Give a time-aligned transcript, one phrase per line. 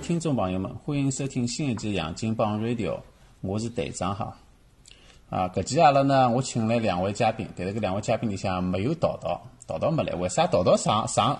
[0.00, 2.92] 听众朋友们，欢迎收听新一期《杨金帮 Radio》，
[3.42, 4.34] 我是队长哈。
[5.28, 9.38] 啊，搿期阿拉呢，我请来两位嘉宾，但是搿两位嘉宾里向没有叨叨，
[9.68, 10.14] 叨叨没来。
[10.14, 11.38] 为啥叨叨上上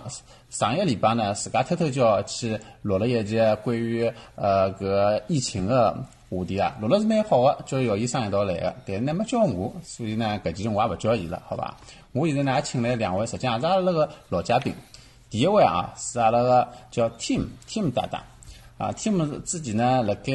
[0.50, 1.32] 上一个礼拜呢？
[1.34, 5.92] 自家偷偷叫去录了一集关于呃搿疫情的
[6.28, 11.74] 话题啊，录了是蛮好的，叫姚医生一道来的，但是呢没叫我，所以呢搿期我也勿叫伊了，好伐？
[12.12, 14.74] 我现在呢也请来两位，实际上也是阿拉个老嘉宾。
[15.30, 18.20] 第一位啊是阿拉个叫 Tim Tim 搭档
[18.80, 20.32] 啊，Tim 之前呢辣盖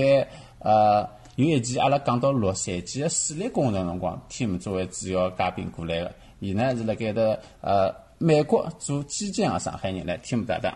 [0.60, 6.12] 呃有一期阿拉讲到洛杉矶个水利工程辰光，Tim 作为主要嘉宾过来个。
[6.40, 10.72] 伊呢是辣盖的呃美国做基建个上海人来，Tim 搭档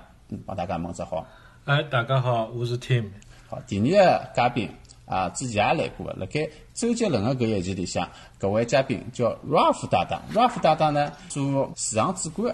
[0.48, 1.24] 帮大家问只好。
[1.66, 3.06] 哎，大家好，我是 Tim。
[3.48, 4.68] 好，第二个嘉宾
[5.06, 8.10] 啊，之前也来过个，辣盖周杰伦个搿一期里向，
[8.40, 12.52] 搿位嘉宾叫 Ralph 搭档，Ralph 搭档呢做市场主管。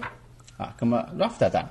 [0.58, 1.64] 啊，葛末 Ralph 搭档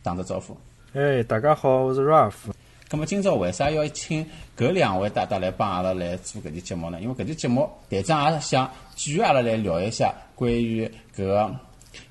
[0.00, 0.56] 打个招呼。
[0.92, 2.52] 哎，大家好，我是 Ralph。
[2.94, 4.24] 那么今朝为啥要请
[4.56, 7.00] 搿两位搭档来帮阿拉来做搿期节目呢？
[7.00, 11.56] 因为搿期节目队长也想继续阿拉来聊一下关于搿个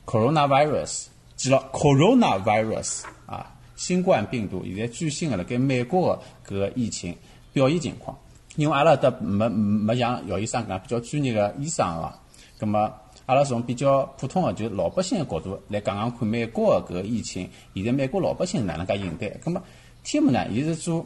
[0.06, 1.06] coronavirus，
[1.38, 7.16] 记牢 coronavirus 啊，新冠病毒现在最新的辣盖美国的搿疫情
[7.54, 8.18] 表现情况。
[8.58, 12.20] 因为阿拉搭没没像姚医生讲比较专业的医生啊，
[12.60, 12.92] 咁么。
[13.26, 19.30] 阿拉从比较普通的，就是老百姓的角度来讲讲看美国的搿疫情，现在美国老百姓哪能介应对？
[19.42, 19.64] 葛么
[20.04, 21.06] ，Tim 呢，伊是做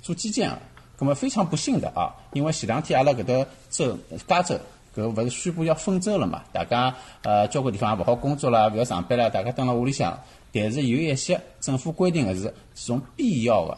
[0.00, 0.58] 做基建个，
[0.96, 4.58] 葛么非常不幸的啊，因为前两天阿拉搿搭州加州
[4.94, 10.18] 搿勿是宣布要封州了嘛，大家呃交关地方也勿好工作啦，勿要上班啦，大家蹲辣屋里向。
[10.52, 12.44] 但是有一些政府规定的是，
[12.74, 13.76] 这种必要的、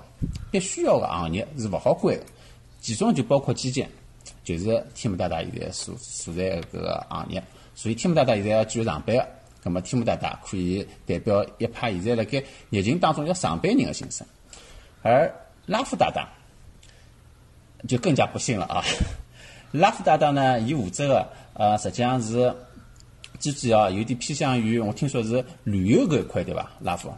[0.51, 2.23] 必须要的行业是勿好关的，
[2.81, 3.91] 其中就包括基建，
[4.45, 7.43] 就是 Tim 大大现在所所在搿个行业。
[7.75, 9.29] 所以天姆大大现在要继续上班个，
[9.65, 14.25] 葛末天姆大大可以代表一派现在辣盖疫情当中要上班人的心声，
[15.03, 15.33] 而
[15.67, 16.27] 拉夫搭档
[17.87, 18.83] 就更加不幸了啊！
[19.73, 22.55] 拉夫搭档呢，伊负责个呃，实际上是
[23.39, 26.71] 最主要有点偏向于我听说是旅游搿一块对伐？
[26.81, 27.13] 拉夫，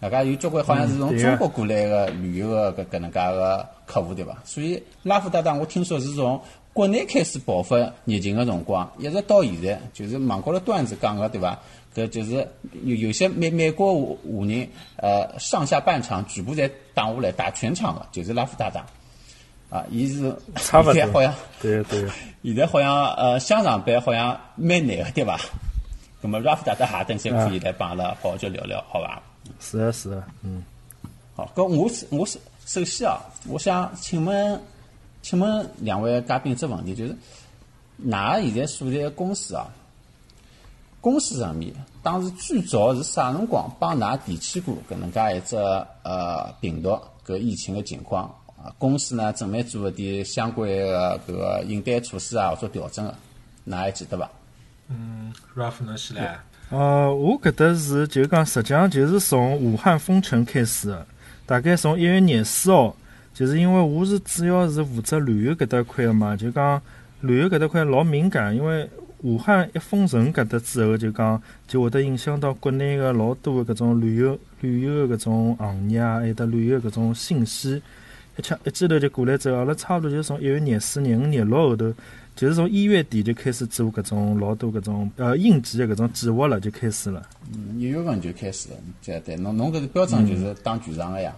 [0.00, 4.36] 大家有交关好像是从中国过来个旅游个搿搿能介个客户对伐？
[4.44, 6.40] 所以拉夫搭档我听说是从。
[6.74, 11.56] 国内开始爆发疫情的辰光，一直到现在，就是网高头段子讲个，对伐？
[11.94, 12.46] 搿就是
[12.82, 18.84] 有有些美美国华华人，呃，上下半场全部在打下来，打全场的，就是拉夫大大，
[19.70, 22.08] 啊，伊是 差不多，好像对对，
[22.42, 25.38] 现在好像呃想上班好像蛮难的，对伐？
[26.20, 29.22] 那么拉夫大大哈等下可以来帮阿拉好好叫聊聊，好伐？
[29.60, 30.64] 是啊是啊，嗯，
[31.34, 34.60] 好，搿我我是首先啊，我想请问。
[35.26, 37.16] 请问两位嘉宾，这问题就是，
[38.06, 39.64] 㑚现在所在的公司啊，
[41.04, 41.70] 公司层面
[42.02, 45.54] 当时最早是啥辰光帮㑚提起过搿能介一只
[46.02, 48.24] 呃病毒搿疫情的情况
[48.56, 48.72] 啊？
[48.78, 53.14] 公司呢准备做一点相关的搿个应对措施啊，或者调整的，
[53.68, 54.30] 㑚还记得伐？
[54.88, 56.40] 嗯，Ralph 能先来。
[56.70, 61.06] 呃，我搿搭是就讲，实际上就是从武汉封城开始的，
[61.44, 62.96] 大概从一月廿四号。
[63.34, 66.80] 就是因为我是主要是负责旅游搿搭块个嘛，就讲
[67.20, 68.88] 旅游搿搭块老敏感，因为
[69.24, 77.82] 武汉一封城搿搭之后，就讲就会得影响到国内个老多个搿种旅游旅游个搿种行业啊，还有得旅游搿种信息，
[78.36, 81.90] 一枪一记头就过来之后，阿拉差不多就从一月廿四、廿五、廿六后头，
[82.36, 87.26] 就是从一月底就开始做搿种老多搿种呃应急个搿种计划了，就开始了。
[87.54, 91.34] 嗯，一月份就开始了，对对，侬侬搿个标准就是当局长个呀。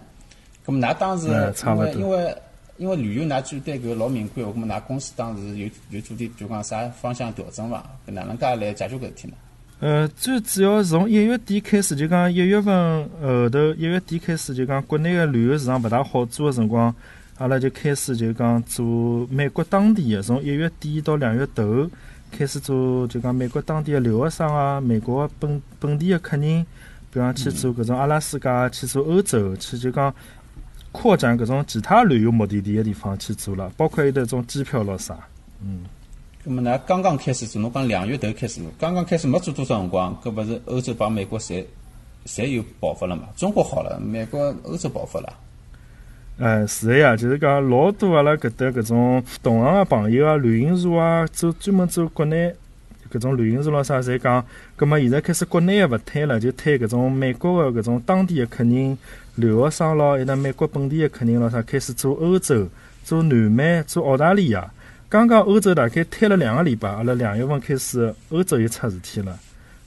[0.65, 2.35] 咁么，㑚当时因为因为
[2.77, 7.83] 因为旅游，㑚就对搿老敏感，咁么㑚公司当时有有做点，就讲啥方向调整伐？
[8.07, 9.33] 搿哪能介来解决搿事体呢？
[9.79, 16.93] 呃，最主要从一月底开始，就讲一月份后头，一月底开始就讲国内个旅游市场勿大好做个辰光，
[17.39, 21.89] 阿拉就开始就讲做美国当地个，从一月底到两月头
[22.31, 26.63] 开始做，就讲美国当地个留学生啊，美国本本地个客人，
[27.11, 30.13] 比方去做搿种阿拉斯加，去做欧洲，去就讲。
[30.91, 35.17] 扩展搿种其他旅游目的地的地方去做了，包括有的种机票咯啥。
[35.61, 35.85] 嗯。
[36.43, 41.61] 那么呢，刚刚开始做，侬讲两月头开始做，刚刚开始没做多少辰光，搿勿是欧洲帮美国侪
[42.25, 43.23] 侪有爆发了嘛？
[43.35, 45.33] 中国好了，美国、欧洲爆发了。
[46.39, 52.53] 哎，是的呀，就是讲老多阿拉搿搭搿种同行的朋友啊，旅行社啊，做专门做国内
[53.11, 54.45] 搿种旅行社咯啥，侪讲，
[54.77, 58.97] 葛末现在开始国内也勿推了，就推搿种美国个搿种当地个客人。
[59.37, 62.67] 留学生咯，有得美国本地的客人咯，啥开始做欧洲、
[63.05, 64.69] 做南美、做澳大利亚。
[65.07, 69.39] 刚刚欧洲大概推了两个礼拜，阿拉两月份开始，欧洲又出事体了。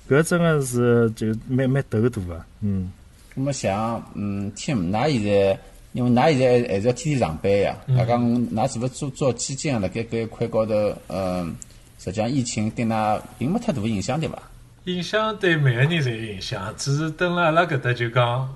[0.08, 2.90] 搿真个是就蛮蛮头大个，嗯。
[3.34, 5.58] 那么像嗯，听，㑚现在
[5.92, 7.76] 因为㑚现在还还是要天天上班呀。
[7.96, 9.78] 大讲㑚是勿是做做基金啊？
[9.78, 10.72] 辣盖搿一块高头，
[11.08, 11.54] 嗯，
[11.98, 14.38] 实际上疫情对㑚并没太大影响，对伐？
[14.84, 18.48] 影响对每个人侪有影响，只是等辣阿拉搿搭就讲，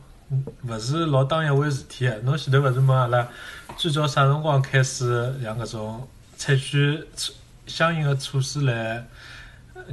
[0.69, 2.17] 勿是老当一回事体个。
[2.19, 3.27] 侬前头勿是问阿拉
[3.77, 7.35] 最早啥辰光开始像搿种采取措
[7.67, 9.05] 相应个措施来，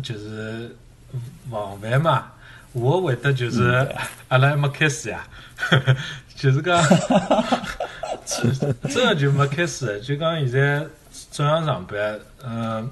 [0.04, 0.76] 就是
[1.50, 2.26] 防范嘛？
[2.74, 3.88] 我个回答就是
[4.28, 5.28] 阿拉还没开始呀，
[6.36, 6.82] 就是讲，
[8.26, 8.54] 真
[8.90, 10.86] 真个就没开始，就讲现在
[11.32, 12.90] 照样上班，嗯。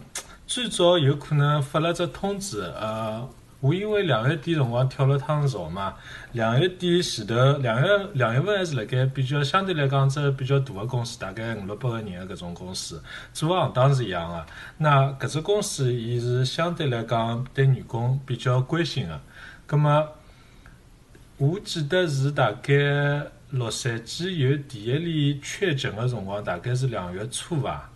[0.47, 3.29] 最早有可能发了只通知，呃，
[3.61, 5.93] 我因为两月底辰光跳了趟槽嘛，
[6.31, 13.03] 两月底前头，两月两月份还是辣盖比较相对来讲只比较大的公司，大概五六百个人的搿种公司，
[13.33, 14.45] 做行当是一样的。
[14.77, 19.19] 那搿只公司伊是相对来讲对员工比较关心的。
[19.65, 20.07] 葛么，
[21.35, 22.73] 我记得是大概
[23.49, 27.89] 洛杉矶有第一例确诊的辰光，大概是两月初伐？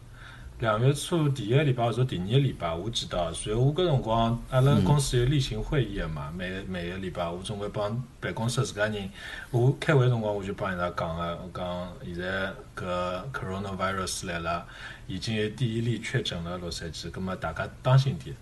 [0.63, 3.33] 两月初第一个礼拜或者第二个礼拜，我记得。
[3.33, 9.09] 随后我搿辰光，阿拉公司有例行会议个嘛，每每个礼拜我总归帮办公室自家人，
[9.51, 14.65] 我开会辰光我就帮伊拉讲个，我讲现在搿 coronavirus 来了，
[15.05, 18.33] 已经有第一例确诊了洛杉矶，葛末大家当心点。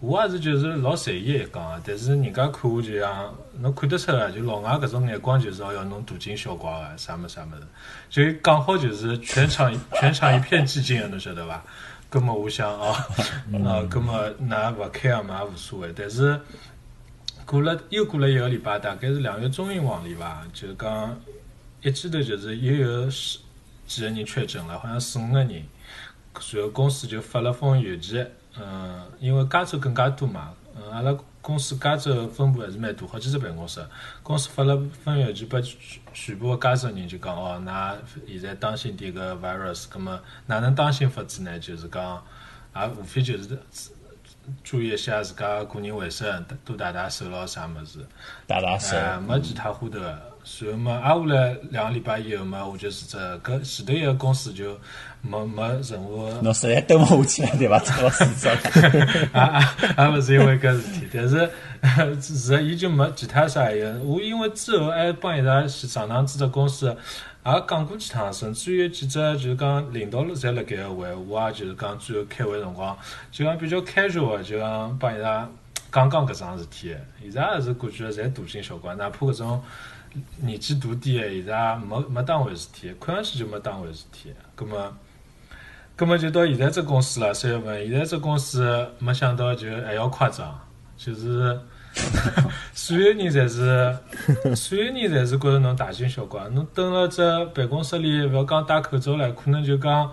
[0.00, 7.66] 我也是就是老随意一讲个，但是人家看我就像侬看得出来，就老外搿种眼光就是要侬大惊小怪个，啥么啥么子，
[8.10, 11.64] 就讲好就是全场 全场一片寂静个，侬晓得伐？
[12.10, 12.92] 葛末我想哦，
[13.64, 15.92] 啊，葛末㑚勿开嘛也无所谓。
[15.96, 16.38] 但是
[17.46, 21.18] 过了又过了一个礼拜，大概是两月中旬往里伐，就讲
[21.82, 23.38] 一记头就是又有十
[23.86, 25.62] 几个人确诊了，好像四五个人，
[26.40, 28.30] 随后公司就发了封邮件。
[28.58, 33.84] 嗯，因为加州更加多嘛，嗯，阿拉公司加州分布还是蛮多，好几只办公室。
[34.22, 35.60] 公司发了封邮件拨
[36.12, 37.96] 全部个加州人，就讲哦，㑚
[38.26, 41.58] 现在当心点个 virus，葛么哪能当心法子呢？
[41.58, 42.22] 就是讲，
[42.74, 43.58] 也无非就是
[44.62, 48.06] 注意一下自家个人卫生，多洗洗手咯，啥物事，
[48.46, 49.98] 洗洗手，没其他花头
[50.44, 50.46] 个。
[50.46, 53.16] 随后嘛，挨下来两个礼拜以后嘛，我就辞职。
[53.42, 54.78] 搿前头一个公司就
[55.22, 56.30] 没没任何。
[56.42, 57.78] 侬实在蹲勿下去了，对伐？
[57.80, 58.48] 只好辞职。
[59.32, 59.42] 啊
[59.96, 61.50] 啊，也勿是因为搿事体，但是
[62.36, 63.98] 是伊就没其他啥个。
[64.04, 66.94] 我因为之后还帮伊拉上趟子只公司
[67.46, 72.94] 也讲过几趟，甚至于有几只就是讲领导侪辣盖个会，我也就是讲最后开会辰光，
[73.32, 75.48] 就讲比较 casual，就讲帮伊拉
[75.90, 76.94] 讲讲搿桩事体。
[77.22, 79.62] 伊拉也是感觉侪大惊小怪，哪怕搿种。
[80.40, 84.32] 年纪大点，现在没没当回事体，看上去就没当回事体。
[84.54, 84.96] 葛么，
[85.96, 87.34] 葛么就到现在这公司了。
[87.34, 90.56] 三月份，现在这公司没想到就还要夸张，
[90.96, 91.58] 就是
[92.74, 93.96] 所有人侪是，
[94.54, 96.48] 所有人侪是觉着侬大惊小怪。
[96.50, 97.22] 侬蹲辣只
[97.54, 100.12] 办公室里，勿要讲戴口罩了，可能就讲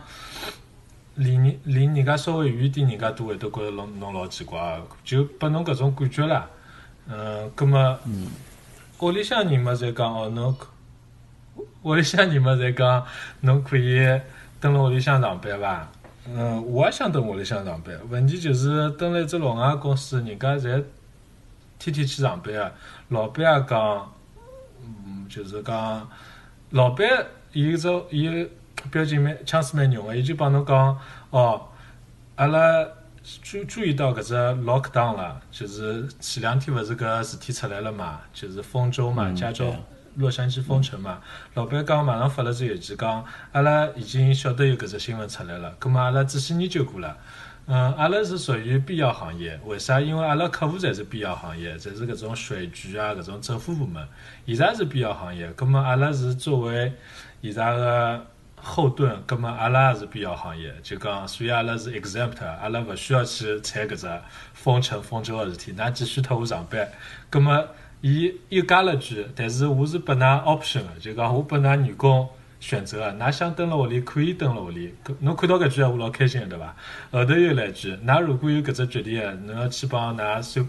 [1.15, 6.50] 离离人家稍微远点，人家都会都觉着侬侬老奇怪，就拨侬搿种感觉啦。
[7.07, 8.00] 嗯，葛么。
[9.01, 10.56] 屋里向人嘛在讲哦，侬
[11.81, 13.03] 屋里向人嘛在讲，
[13.42, 13.98] 侬可以
[14.59, 15.92] 蹲辣屋里向上班伐？
[16.27, 17.95] 嗯，我也想蹲屋里向上班。
[18.09, 20.83] 问题就是蹲辣一只老外公司，人家侪
[21.80, 22.71] 天天去上班啊。
[23.09, 24.14] 老板也讲，
[24.83, 26.07] 嗯，就是讲，
[26.69, 27.07] 老板
[27.54, 28.47] 伊只伊
[28.92, 30.95] 表情蛮腔势蛮浓个，伊就帮侬讲
[31.31, 31.69] 哦，
[32.35, 32.87] 阿拉。
[33.42, 39.73] 注注意到搿只 lockdown 了，就是前两天勿是搿事体出来了嘛，就是封州嘛，加州
[40.16, 41.19] 洛杉矶封城嘛。
[41.54, 47.16] 老板刚马上发了只邮件讲，阿拉已经晓得有搿只新闻出来了，葛末阿拉仔细研究过了。
[47.68, 50.02] 嗯，阿拉是属于必要行业，为啥？
[50.02, 54.06] 因为阿拉客户才是必要行业，侪是搿种水局啊，搿种政府部门，
[54.45, 56.92] 伊拉是必要行业，葛末阿拉是作为
[57.42, 58.26] 伊拉个。
[58.63, 64.07] 后盾，葛末阿拉也是必要行业，就讲，所以阿拉是 exempt，阿拉勿需要去睬搿只
[64.53, 66.87] 封城封州个事体，㑚继续脱我上班。
[67.30, 67.68] 葛末
[68.01, 74.94] 伊又加了句，但是我是拨㑚 option 个，就讲我拨㑚员工选择个，㑚想蹲辣屋里可以蹲辣屋里。
[75.21, 76.75] 侬看到搿句闲话老开心个对伐？
[77.11, 80.68] 后头又来句，㑚如果有搿只决定个，侬要去帮㑚 su，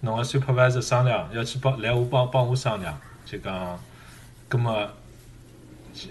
[0.00, 3.78] 侬个 supervisor 商量，要去帮来我帮帮我商量，就讲，
[4.48, 4.88] 葛末。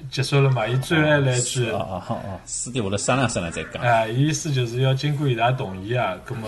[0.10, 0.66] 结束了嘛？
[0.68, 3.82] 伊最后还来句，哦哦哦，私底下头商量商量再讲。
[3.84, 6.48] 哎，意思就是要经过伊拉同意啊，葛么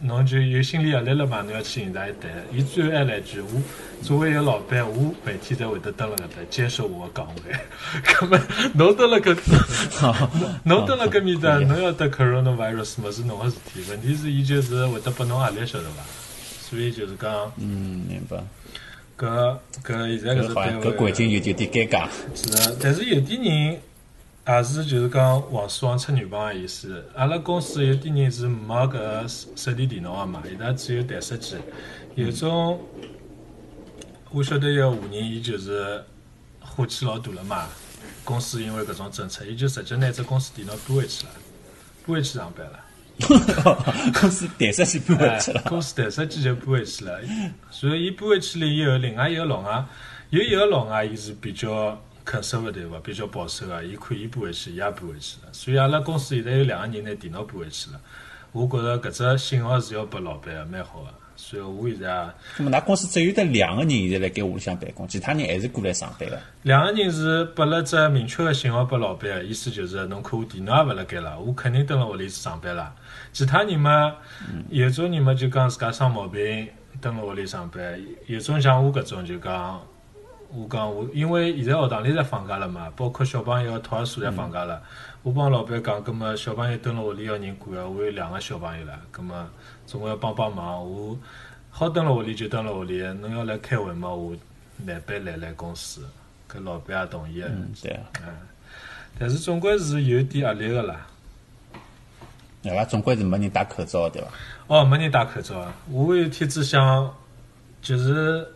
[0.00, 1.42] 侬就有心理压力了嘛？
[1.42, 2.30] 侬要去伊拉一谈。
[2.52, 3.60] 伊最后还来句，我
[4.02, 7.56] 作为一个老板，我每天侪会得蹲辣搿搭坚守我个岗位。
[8.14, 8.38] 葛么
[8.74, 9.36] 侬蹲辣搿，
[10.64, 13.82] 侬蹲辣搿面搭，侬要得 coronavirus 嘛是侬个事体。
[13.90, 16.02] 问题是伊就是会得拨侬压力，晓得伐？
[16.68, 18.36] 所以就是讲，嗯，明白。
[19.18, 22.08] 搿搿现在搿搿好像只单位搿环境有有点尴尬。
[22.34, 23.80] 是的，但是有点人
[24.48, 27.04] 也是就是讲黄鼠狼吃软棒的意思。
[27.14, 31.56] 阿拉公司有点人是没搿手提电脑的嘛，伊拉只有台式机。
[32.14, 32.80] 有种
[34.30, 36.02] 我晓得一个华人，伊就是
[36.60, 37.66] 火气老大了嘛。
[38.24, 41.32] 公司因为搿种政策，伊就直接拿只公司电脑搬回去了，
[42.06, 42.78] 搬回去上班了。
[44.20, 45.70] 公司台式机搬回去了哎。
[45.70, 47.18] 公司台式机就搬回去了。
[47.70, 49.84] 所以伊搬回去了以后，另外一个老外
[50.30, 55.48] 有一个老外，伊是比较 conservative 的比较保守个，伊看伊搬回去，伊也搬回去了。
[55.52, 58.00] 所以阿拉公司现在有两个人拿电脑搬回去了。
[58.52, 61.08] 我觉着搿只信号是要拨老板个，蛮好个。
[61.38, 66.40] 所以我现在啊那么，㑚公司只有得两个人现在辣盖屋里向办公，其他人还是过来上班个。
[66.62, 72.90] 两个人是拨了只明确个信号拨老板个，意思就是侬看我电脑也勿辣盖了，我肯定蹲辣屋里上班了。
[73.36, 74.16] 其他人嘛，
[74.70, 76.66] 有种人嘛就讲自家生毛病，
[77.02, 77.82] 蹲辣屋里上班；
[78.26, 79.78] 有种像我搿种就讲，
[80.50, 84.82] 我讲我因为现在学堂里侪放假了嘛，包括小朋友托儿所侪放假了。
[85.22, 89.46] 我帮老板讲，葛末小朋友蹲辣屋里要人管个，我有两个小朋友了，葛末
[89.86, 90.82] 总归要帮帮忙。
[90.90, 91.18] 我
[91.68, 94.34] 好蹲辣屋里就蹲辣屋里，侬要来开会嘛，我
[94.86, 96.00] 难办来来公司。
[96.50, 97.48] 搿老板也同意个。
[97.48, 98.02] 嗯，对啊。
[99.18, 101.06] 但是总归是有点压力个啦。
[102.66, 104.28] 人家总归是没人戴口罩，对伐？
[104.66, 105.72] 哦，没人戴口罩啊！
[105.90, 107.14] 我有天子想，
[107.80, 108.46] 就是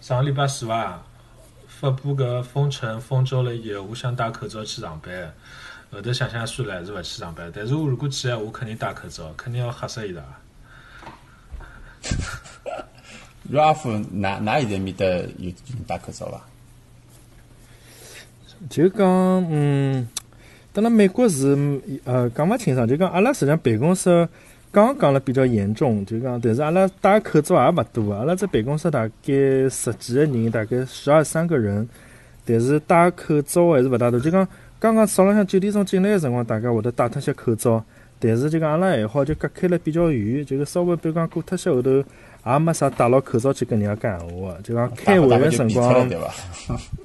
[0.00, 1.00] 上个礼拜四伐，
[1.68, 5.32] 发布搿封城封州了以后，我想戴口罩去上班。
[5.92, 7.52] 后头想想算了，还是勿去上班。
[7.54, 10.22] 但是我如果去，我肯定戴口罩，肯定要吓死伊拉。
[13.52, 15.52] Ralph，㑚㑚现在面搭有有
[15.86, 16.40] 戴口罩伐？
[18.68, 19.06] 就讲，
[19.50, 20.08] 嗯，
[20.74, 21.56] 等辣美国是，
[22.02, 24.28] 呃，讲勿清爽，就讲阿拉实际上办公室
[24.72, 29.32] 刚讲了比较严重，就讲，但是阿拉戴口罩也勿多，阿拉只办公室大概
[29.70, 31.88] 十几个人，大概十二三个人，
[32.44, 34.18] 但是戴口罩还是勿大多。
[34.18, 34.44] 就讲
[34.80, 37.80] 刚刚早浪向九点钟进来个辰光，大家会得戴脱些口罩，
[38.18, 42.02] 但是就讲阿拉还好，就隔开了比较远，就是稍微比如讲过脱些后头，
[42.46, 46.08] 也没啥戴牢口罩去跟人家讲闲话个，就讲开会个辰光。
[46.08, 46.34] 对伐？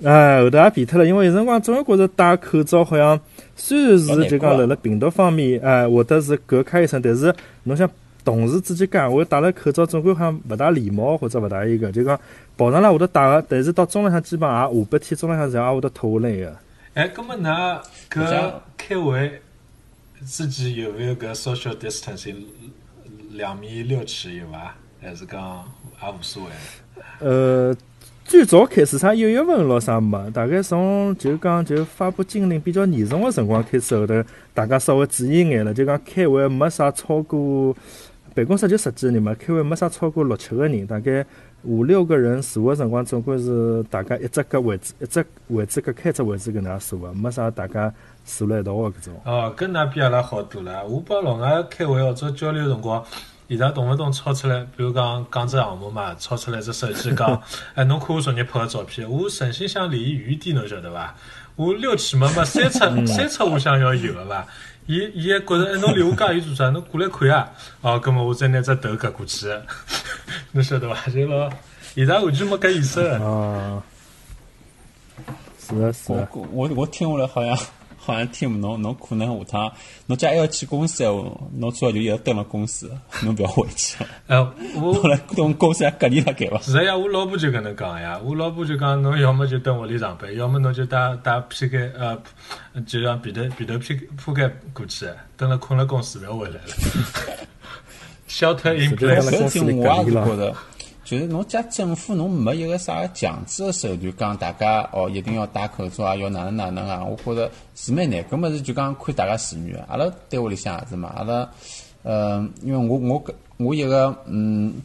[0.04, 3.20] 哎，后头也变脱了，因为有辰光总归觉着戴口罩好像
[3.56, 7.90] 虽然是就讲辣辣病毒方面，哎，会得是隔开一层，但是侬想
[8.26, 12.20] 同事之间讲闲话戴了口罩，总归好像勿大礼貌或者勿大一个，就讲
[12.58, 16.56] 跑上来会得戴个，但是到中浪向基本上也下半天中浪向侪也会得脱下来个。
[16.96, 17.80] 哎，葛末㑚
[18.10, 19.42] 搿开会
[20.26, 22.36] 自己有没有搿 social distancing
[23.32, 24.76] 两米六尺有伐？
[25.02, 25.64] 还是讲
[26.02, 26.50] 也无所谓？
[27.20, 27.76] 呃，
[28.26, 37.76] 最早开始啥一月份咯啥没，大概从就讲就发布禁令比较严重个辰光开始后头，大家稍微注意眼了，就讲开会没啥超过
[38.36, 41.26] 办公室就十几个人嘛，开会没啥超过六七个人，大概
[41.64, 47.92] 五六个人坐个辰光，总归是大家一只搿位置，一只位置隔开一只位置搿能样坐个，没啥大家
[48.24, 49.14] 坐辣一道个搿种。
[49.26, 50.86] 哦，搿㑚比阿拉好多了。
[50.86, 53.04] 我帮老外开会或者交流辰光，
[53.50, 57.42] 伊拉动勿动抄出来，比如讲讲只项目嘛，抄出来只手机讲，
[57.74, 61.16] 哎，侬看我昨日拍个照片，我诚心想离伊远一点，侬晓得伐？
[61.56, 62.80] 我六尺嘛嘛，三尺
[63.12, 64.46] 三尺我想要有个伐？
[64.86, 66.70] 伊伊还觉着，哎，侬离我介远做啥？
[66.70, 67.50] 侬过来看呀！
[67.82, 69.48] 哦，葛末我再拿只头夹过去，
[70.54, 71.10] 侬晓得伐？
[71.12, 71.50] 就老，
[71.96, 73.18] 伊拉完全没搿意思个。
[73.26, 73.84] 啊，
[75.60, 77.58] 是个是我个，我我听下来好像
[78.00, 79.72] 好像听侬侬可能下趟
[80.08, 82.90] 侬假如要去公司闲话，侬最好就一直蹲辣公司，
[83.24, 84.10] 侬勿要回去了。
[84.28, 84.38] 哎
[84.82, 86.60] 我后来蹲公司还隔离辣盖伐？
[86.62, 88.20] 是呀，我老婆就搿能讲呀。
[88.24, 92.18] 我老婆就讲，侬要么就蹲屋里上班，要么侬就带带披盖呃，
[92.88, 96.62] 就像被头被头披铺盖过去，蹲了困了公司，勿要回来了。
[98.30, 100.56] Shelter in 是这样 place 我也觉着，
[101.10, 108.24] 就是侬假政府侬没一个啥个强制个手段，讲大家哦一定要戴口罩啊，要哪能哪能啊，我觉着是蛮难。
[108.26, 109.84] 搿么是就讲看大家自愿个。
[109.88, 111.50] 阿拉单位里向也是嘛，阿拉
[112.04, 114.76] 呃，因为我我搿我一个嗯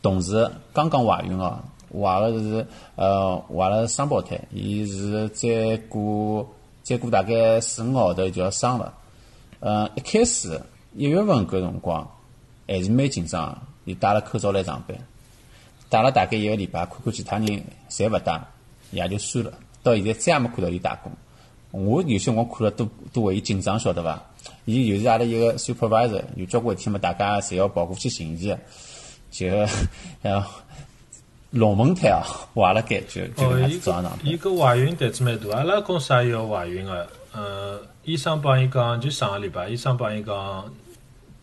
[0.00, 1.60] 同事刚刚怀孕哦，
[1.92, 6.48] 怀了是呃怀了双胞胎，伊是再过
[6.82, 8.94] 再过大概四五号头就要生了。
[9.60, 10.58] 呃，一开始
[10.94, 12.08] 一月份搿辰光
[12.66, 14.96] 还是蛮紧张的，伊戴了口罩来上班，
[15.88, 17.46] 戴了大概一个礼拜，看看其他人
[17.88, 18.46] 侪勿打，
[18.90, 19.52] 也就算了。
[19.82, 21.12] 到现在再也没看到伊打工。
[21.70, 24.22] 我有些辰光看了都都为伊紧张，晓得伐？
[24.64, 28.58] 伊就是阿拉一个 supervisor，有交关事体嘛，大家侪要跑过去寻伊的，
[29.30, 29.46] 就
[30.22, 30.44] 呃
[31.50, 37.08] 龙门胎啊，坏了该就就早伊个怀孕胆子蛮大，阿拉公司也有怀孕个。
[37.32, 40.64] 呃，医生帮伊讲，就上个礼拜，医生帮伊讲，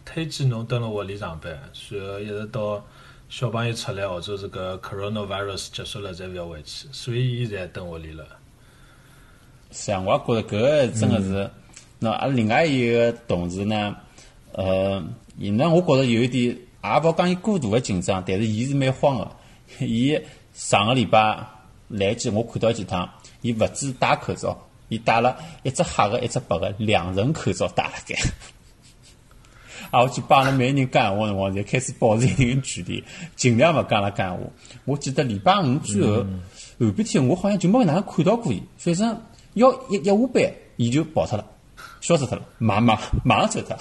[0.04, 1.52] 推荐侬蹲辣屋里上班，
[1.90, 2.84] 然后一直到
[3.28, 8.26] 小朋友出来，或者是个 coronavirus 结束了，再勿要回去，所以伊在等屋里了。
[9.72, 11.50] 是啊，我也觉着搿个真个是。
[12.00, 13.96] 那阿拉另外一个同事呢，
[14.54, 15.04] 呃，
[15.38, 19.32] 伊呢，我觉着有一点，也勿好讲伊过度个紧张，但是伊是蛮慌个。
[19.80, 20.18] 伊
[20.54, 21.46] 上个礼拜
[21.88, 23.10] 来几，我看到几趟，
[23.42, 28.16] 伊勿止戴口罩，伊戴了一只黑个，一只白个两层口罩戴辣盖。
[29.96, 33.02] 啊，我去帮阿拉每个人讲闲话辰光，侪开始保持一定距离，
[33.38, 34.52] 尽量勿讲拉讲闲话。
[34.84, 39.22] 我记得礼拜五之后，后半天我好像就没哪能看到过伊，反正
[39.54, 41.46] 要一一下班，伊就跑脱了，
[42.02, 43.80] 消失脱了，马马马上走脱了。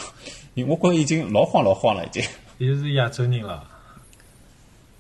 [0.69, 2.23] 我觉着已经老慌老慌了，已经。
[2.59, 3.65] 伊是亚洲人了。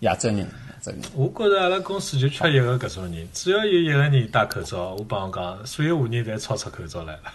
[0.00, 0.46] 亚洲人，亚
[0.82, 1.00] 洲人。
[1.14, 7.32] 我觉着阿拉公司就缺一个搿种人，只要有一个人戴口罩，我帮我讲，所有华人侪抄出口罩来了。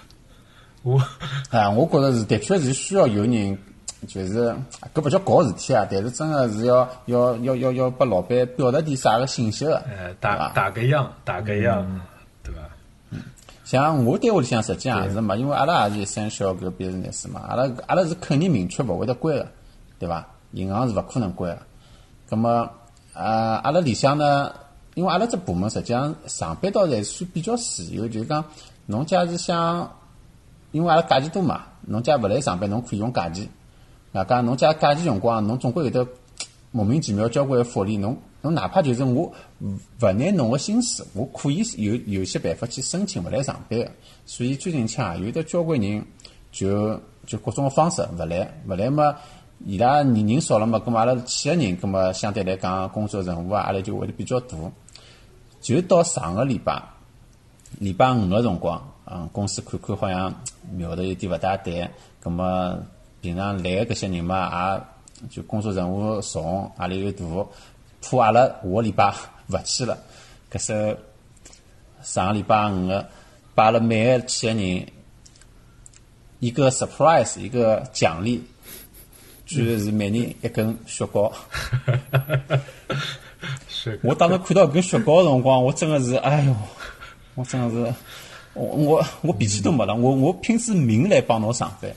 [0.84, 1.02] 我
[1.50, 3.58] 啊，我觉着是的确是需要有人，
[4.08, 4.56] 就是
[4.94, 11.86] 搿勿叫搞事体啊，但是真个是要要要要要拨老板表达点啥个信息个，哎，打打个样，打个样，
[12.42, 12.62] 对伐？
[13.12, 13.22] 嗯，
[13.66, 19.48] 像我单位里向实际上也是嘛，因为阿拉也是三小搿边是那事嘛，阿拉阿拉是肯定明确勿会得关个，
[20.00, 20.26] 对伐？
[20.52, 21.62] 银行是勿可能关个。
[22.30, 22.70] 葛么
[23.14, 24.52] 呃，阿拉里向呢，
[24.96, 28.46] 因为阿拉只部门实际上上班倒还算比较自由，就是讲
[28.86, 29.92] 侬假是想。
[30.72, 33.50] 因为阿拉假期多嘛，侬假勿来上班，侬可以用假期。
[34.14, 36.08] 外加侬假假期辰光，侬总归有得
[36.72, 37.98] 莫名其妙交关福利。
[37.98, 43.92] 侬侬哪怕就是我勿拿侬个薪水，我可以有有些办法去申请勿来上班个。
[44.26, 46.04] 所以最近腔有得交关人
[46.52, 49.16] 就就各种方式勿来，勿来嘛，
[49.66, 54.58] 伊拉人人少了嘛，咁嘛阿拉企业人，咁么相对来讲工作任务啊，阿拉就会得比较大。
[55.62, 56.82] 就到上个礼拜，
[57.80, 58.82] 礼拜五个辰光。
[59.12, 60.34] 嗯，公司看看好像
[60.72, 61.90] 苗头有点勿大对，
[62.22, 62.78] 葛么
[63.22, 64.82] 平常来个搿些人嘛，
[65.22, 67.26] 也就工作任务重，压力又大，
[68.02, 69.14] 怕阿拉下个礼拜
[69.50, 69.98] 勿去了。
[70.52, 70.98] 搿是
[72.02, 73.10] 上个礼拜五个，
[73.54, 74.88] 把阿拉每个企业人
[76.40, 78.42] 一个 surprise，一个奖励，
[79.46, 81.32] 居然是每人一根 雪糕。
[84.02, 86.56] 我当时看到搿雪糕个辰光，我真个是，哎哟，
[87.36, 87.94] 我真个是。
[88.56, 91.90] 我我我脾气都没了，我我拼死命来帮侬上班，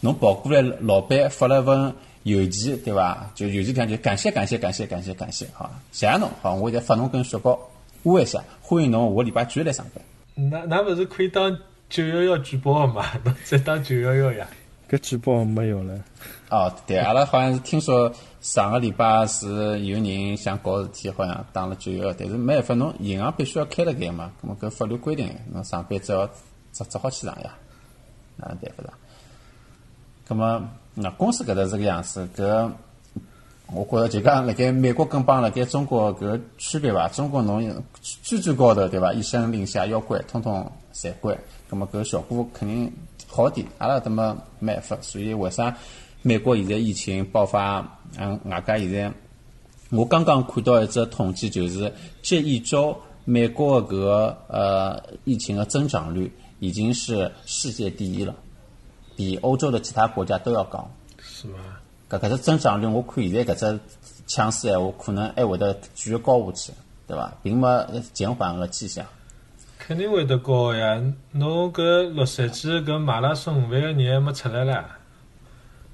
[0.00, 3.30] 侬跑过来，老板发了份邮件，对伐？
[3.34, 7.58] 就邮件上就感谢感谢感谢感谢感谢，好，谢谢侬，好，我再发侬根雪糕，
[8.04, 10.04] 握一下，欢迎侬下个礼拜继续来上班。
[10.50, 11.56] 那那勿是可以当
[11.88, 13.06] 九幺幺举报嘛？
[13.24, 14.46] 侬再当九幺幺呀？
[14.88, 16.02] 搿举报没有了。
[16.48, 18.12] 哦，对，阿拉好像是听说。
[18.40, 26.24] 上个礼拜是有人想搞事体，好像打了九幺幺，但是没办法，侬银行必须要开了盖嘛，咾么搿法律规定，侬上班只好
[26.72, 27.52] 只只好去上呀，
[28.36, 28.92] 哪能办法啦？
[30.28, 32.70] 咁么那公司搿搭是个样子，搿
[33.72, 37.08] 我觉着就讲辣盖美国跟帮辣盖中国搿区别伐？
[37.08, 39.12] 中国侬最最高头对伐？
[39.12, 41.36] 一声令下要关，通通侪关，
[41.70, 42.92] 咁么搿效果肯定
[43.26, 43.66] 好点。
[43.78, 45.76] 阿拉搿么没办法，所以为啥？
[46.22, 49.12] 美国现在疫情爆发，嗯，外加现在，
[49.90, 58.34] 我刚刚看到一只统计，就是这一周美国搿个呃疫情的增长率已经是世界第一了，
[59.18, 60.88] 比欧洲的其他国家都要高。
[61.18, 61.58] 是吗？
[62.08, 63.80] 搿搿只增长率，我看现在搿只
[64.28, 66.72] 强势闲话，可能还会得继续高下去，
[67.08, 67.30] 对伐？
[67.42, 69.04] 并没减缓个迹象。
[69.78, 71.02] 肯定会得高呀！
[71.32, 74.96] 侬搿洛杉矶搿马拉松五万个人还没出来啦。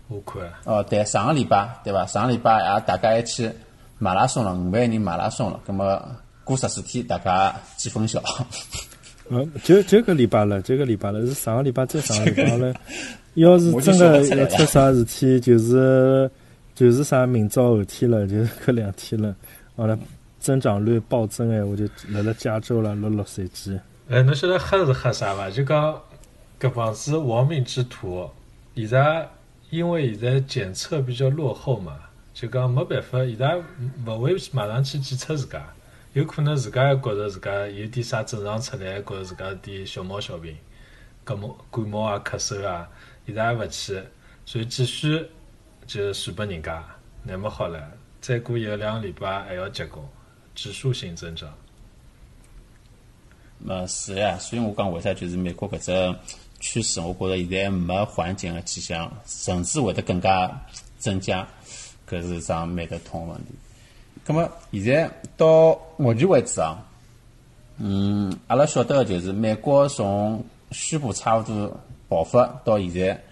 [0.09, 2.05] 我看哦，对，上个礼拜对伐？
[2.07, 3.51] 上个礼拜也大家还去
[3.99, 5.59] 马拉松了，五万人马拉松了。
[5.67, 6.01] 葛末
[6.45, 8.23] 过十四天，大家见分晓。
[9.31, 12.75] 嗯，就就个礼拜了，就个礼拜了，是上个礼拜再 上个礼拜了。
[13.35, 16.31] 要是真的要出啥事体，就是
[16.75, 19.35] 就是啥明朝后天了，就是搿两天了。
[19.77, 19.99] 好了，
[20.39, 23.79] 增长率暴增哎，我就来了加州了，落洛杉矶。
[24.09, 25.51] 哎，侬晓得黑是黑啥伐？
[25.51, 26.01] 就讲
[26.61, 28.29] 搿帮子亡命之徒，
[28.75, 29.29] 现在。
[29.71, 31.95] 因为现在检测比较落后嘛，
[32.33, 33.57] 就讲没办法，伊拉
[34.07, 35.61] 勿会马上去检测自家，
[36.15, 40.57] 有可能自家还觉着自家有点啥症状出来，觉着自家点小毛小病，
[41.25, 42.89] 感冒、感冒啊、咳嗽啊，
[43.27, 44.03] 伊拉也勿去，
[44.47, 45.29] 所以继续
[45.87, 46.83] 就传拨人家，
[47.23, 50.05] 那么好了，再过一两个礼拜还要结棍，
[50.55, 51.53] 指数性增长。
[53.67, 56.19] 嗯，是呀，所以我讲为啥就是美国搿只。
[56.61, 60.51] 趋势，我觉着现在没缓解的迹象，甚至会得更加
[60.97, 61.47] 增加，
[62.09, 63.51] 搿是桩蛮得痛问题。
[64.25, 66.83] 葛么现在到目前为止啊，
[67.79, 73.23] 嗯，阿拉晓得个就是美国从宣布差勿多爆发到现在，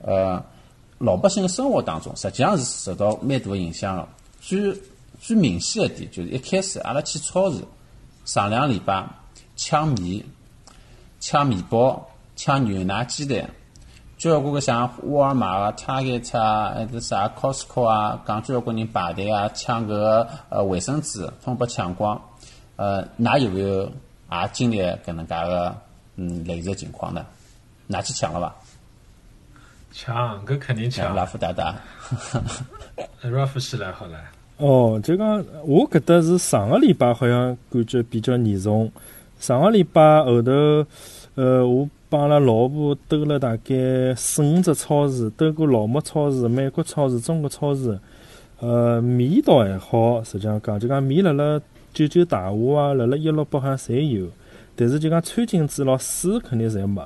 [0.00, 0.42] 呃，
[0.96, 4.08] 老百姓的生活当中实际上是受到蛮大的影响的。
[4.40, 4.74] 最
[5.20, 7.58] 最明显一点就是一开始阿拉去超市，
[8.24, 9.06] 上两个礼拜
[9.54, 10.24] 抢米、
[11.20, 13.50] 抢面包、抢牛奶、鸡蛋，
[14.18, 22.20] 交关个像沃尔玛啊、Target 啊，还是啥 Costco 啊，讲交关人排队啊抢搿个呃卫生纸，通被抢光。
[22.74, 25.74] 呃，㑚有没有也经历搿能介个
[26.16, 27.24] 嗯类似情况呢？
[27.88, 28.54] 㑚去抢了伐？
[29.92, 31.14] 抢，搿肯定抢。
[31.14, 31.74] 拉夫大大，
[33.22, 34.18] 拉夫先 来好了。
[34.56, 38.90] 哦，就讲我搿搭是上个礼拜好像感觉比较严重。
[39.38, 40.52] 上个礼拜后头，
[41.36, 47.98] 呃，我帮阿拉老婆兜了大概四五只超市，兜过老莫超市、美国超市、中国超市。
[48.60, 51.60] 呃，米倒还好，实际上讲就讲米辣辣
[51.94, 54.26] 九九大华啊，辣辣一六八好像侪有。
[54.74, 57.00] 但是就讲餐巾纸咯水肯定侪没。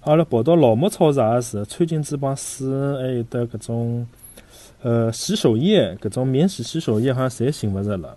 [0.00, 2.66] 阿拉跑到老莫超市也是，餐巾纸帮水
[2.96, 4.06] 还有得搿种。
[4.82, 8.14] 呃，洗手液搿种免洗洗手液好像侪寻勿着了。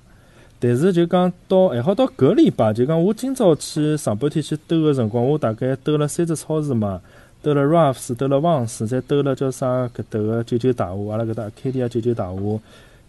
[0.59, 6.99] 但是就讲到还好到搿礼拜，就讲我今朝去上半天去兜个辰光，我大概兜了三只超市嘛，
[7.41, 12.59] 兜了 Ralphs，兜了 Vans，，再兜了叫啥搿搭个九九大华，阿拉搿搭 K D 啊九九大华，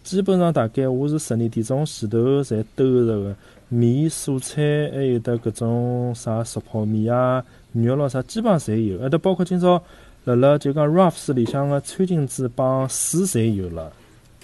[0.03, 3.35] 基本上大概我是十二点钟前头侪兜着个
[3.69, 9.81] 面、蔬菜，还有得搿种啥熟泡面啊、肉咯啥，基本上侪有，还得包括今朝。
[10.25, 13.89] 辣辣就讲 Ralphs 里向个餐巾纸帮水侪有了，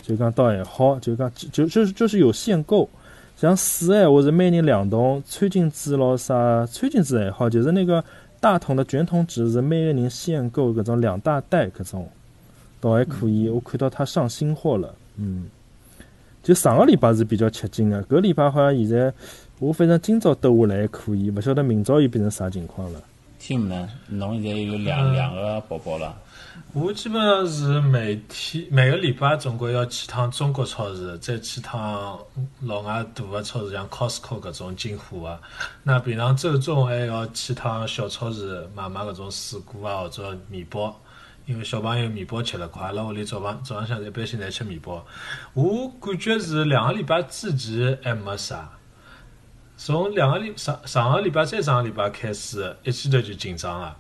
[0.06, 2.88] 就讲倒还好，就讲就就就是有限购。
[3.36, 8.04] 像水闲话是每人两桶，餐巾纸咯啥，餐巾纸还好，就是那个
[8.40, 12.08] 大桶的卷筒纸是每个人限购搿种两大袋搿种，
[12.80, 13.50] 倒还可以。
[13.50, 15.48] 我看到他上新货了，嗯，
[16.44, 19.12] 就上个礼拜是比较吃紧个，搿礼拜好像现在
[19.60, 23.02] 我反正今朝兜下来还可以，勿晓得明朝又变成啥情况了。
[23.38, 23.90] 听呢？
[24.08, 26.16] 侬现在有两两个宝宝了。
[26.76, 32.20] 我基本上是每天每个礼拜总归要去趟中国超市，再去趟
[32.64, 35.40] 老外大的超市，像 Costco 搿种进货啊。
[35.84, 40.94] 那平常周中还要去趟小超市买买搿种水果啊或者面包，
[41.46, 45.06] 因为小朋友面包吃了快，阿拉屋里早饭早浪向一般性侪吃面包。
[45.54, 48.70] 我感觉是两个礼拜之前还没啥。
[49.78, 53.96] 从两个礼上上个礼拜再上个礼拜开始，一记头就紧张了。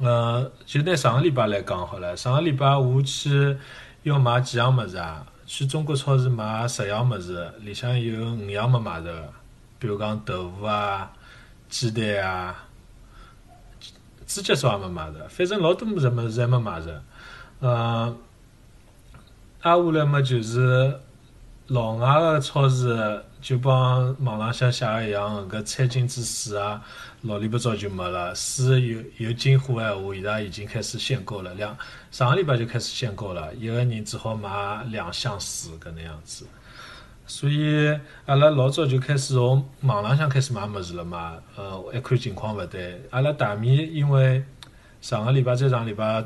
[0.00, 2.16] 呃，就拿上个礼拜来讲好了。
[2.16, 3.56] 上个礼拜我去
[4.02, 5.26] 要买几样物事啊？
[5.46, 9.32] 去中国超市买十样物事，里向有五样没买着。
[9.78, 11.12] 比如讲豆腐啊、
[11.68, 12.64] 鸡蛋啊、
[14.26, 15.28] 猪脚烧也没买着。
[15.28, 17.02] 反正老多物事物事还没买着。
[17.60, 18.16] 呃，
[19.60, 20.98] 挨下来么就是
[21.72, 23.24] 老外个超市。
[23.42, 26.80] 就帮网浪向写个一样，搿餐巾纸水啊，
[27.22, 28.32] 老里八早就没了。
[28.36, 31.52] 水有有进货闲话，伊拉已经开始限购了。
[31.54, 31.76] 两
[32.12, 36.46] 上个礼拜就开始限购了，一个人只好买两箱水搿能样子。
[37.26, 41.34] 所以阿拉老早就开始从网浪向开始买物事了嘛。
[41.56, 44.44] 呃，一看情况勿对，阿拉大米因为
[45.00, 46.24] 上个礼拜再上个礼拜。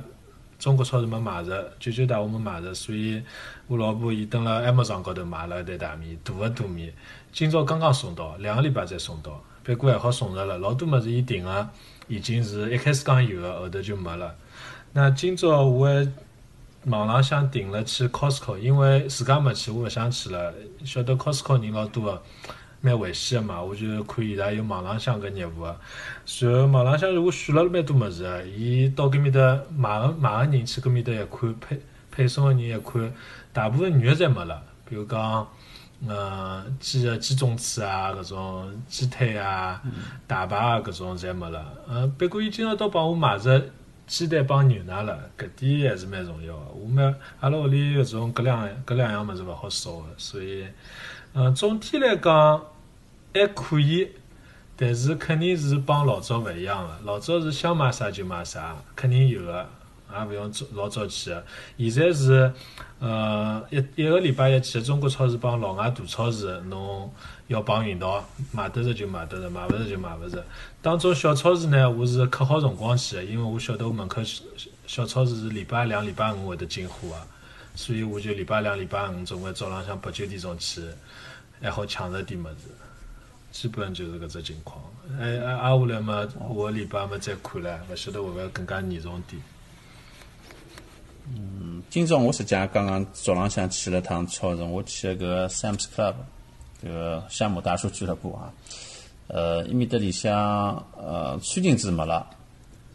[0.59, 3.23] 中国超市没买着，九九大我没买着，所以
[3.66, 6.90] 我老婆伊登了 Amazon 高头买了一袋大米，大个大米。
[7.33, 10.57] 今朝刚刚送到，两个礼拜才送到，不过还好送着了。
[10.59, 11.69] 老多物事伊订个
[12.09, 14.35] 已经是一开始讲有的，后头就没了。
[14.92, 16.12] 那今朝我还
[16.85, 20.55] 网浪向订了去 Costco，因为自家没去，我勿想去了。
[20.85, 22.23] 晓得 Costco 人老多。
[22.87, 25.77] 蛮危险个嘛，我就看伊拉有网浪向搿业务个，
[26.25, 31.81] 随后网浪向如果选了蛮多物事个，伊到搿面搭买个买个人去搿面搭一看，配
[32.12, 33.12] 配送个人一看，
[33.53, 35.49] 大部分肉侪没了，比如讲，
[36.07, 39.83] 呃，鸡个鸡中翅啊，搿种鸡腿啊，
[40.29, 41.66] 大排啊，搿种侪没了。
[41.88, 43.72] 呃，不过伊今朝倒帮我买只
[44.07, 46.66] 鸡蛋帮牛奶了，搿点还是蛮重要个。
[46.81, 50.64] 我们阿拉屋里搿种搿两搿两样物事勿好少个，所以，
[51.35, 52.62] 嗯，总体来讲。
[53.40, 54.09] 还可以，
[54.77, 56.99] 但是肯定是帮老早勿一样了。
[57.05, 59.66] 老早是想买啥就买啥，肯定有个，
[60.12, 61.35] 也勿用老早去。
[61.77, 62.53] 现在是，
[62.99, 67.12] 呃，一一个礼拜一去中国超市帮老外大超市，侬
[67.49, 70.44] 要帮运道，买得着就买得着，买勿着就买勿着。
[70.81, 74.22] 当中小超市呢，我是刻好辰光去个，因为我晓得我门口
[74.87, 77.16] 小超市是礼拜两、礼拜五会得进货个，
[77.75, 80.83] 所以我就礼拜两、礼拜五总归早浪向八九点钟去，
[81.61, 82.55] 还好抢着点物事。
[83.59, 84.79] 基本就是搿只情况，
[85.19, 89.42] 哎哎，挨下来嘛，下个礼拜嘛再看唻，勿晓得会勿会更加严重点。
[91.35, 96.14] 嗯，今朝我实际上刚刚早浪向去了趟超市，我去了个 Sam's Club，
[96.85, 98.53] 搿个夏目大叔俱乐部啊。
[99.29, 102.29] 呃，伊面搭里向呃餐巾纸没了，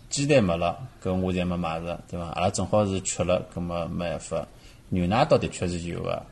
[0.10, 2.28] 鸡蛋没了，搿我侪没买着，对伐？
[2.28, 4.47] 阿拉正好是缺了，搿么没办法。
[4.89, 6.24] 牛奶倒的确是有个。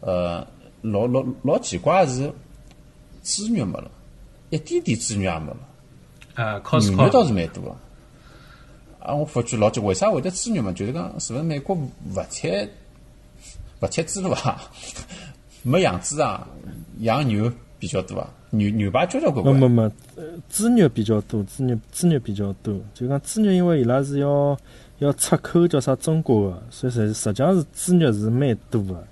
[0.00, 0.46] 呃，
[0.80, 2.32] 老老老奇怪是
[3.24, 3.90] 资源没了，
[4.50, 5.56] 一点点资源也没了。
[6.34, 7.76] 啊女的倒是蛮多个。
[9.00, 10.72] 啊，我发觉老久，为啥会得资源嘛？
[10.72, 12.68] 就是讲，是勿是美国勿产
[13.80, 14.62] 勿产猪肉啊？
[15.62, 16.46] 没养猪啊，
[17.00, 19.54] 养牛比较多啊，牛牛排交交关关。
[19.54, 19.92] 没没
[20.48, 22.78] 猪肉比较多，猪肉猪肉比较多。
[22.94, 24.58] 就讲猪肉，因为伊拉是要
[25.00, 29.06] 要出口叫啥中国个，所以实实际上是猪肉是蛮多个。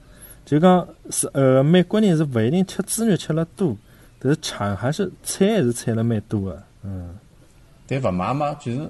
[0.44, 3.76] 就讲是呃，美国人是勿一定吃猪肉吃了多，
[4.22, 6.62] 但是产还是产还是产了蛮多个。
[6.84, 7.18] 嗯，
[7.88, 8.88] 但勿买嘛，就是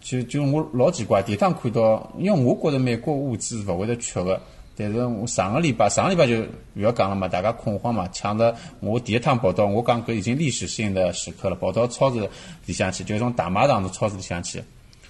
[0.00, 4.40] 就就我老奇怪，第一趟看到，因为我觉着美国物资勿会得缺个，
[4.76, 6.40] 但是我上个礼拜上个礼拜就
[6.74, 12.28] 勿要讲了嘛，大家恐慌嘛，抢着我第一趟跑到，我讲搿已经历史性的时刻了，跑到超市
[12.64, 14.60] 里向去，就从大卖场的超市里向去，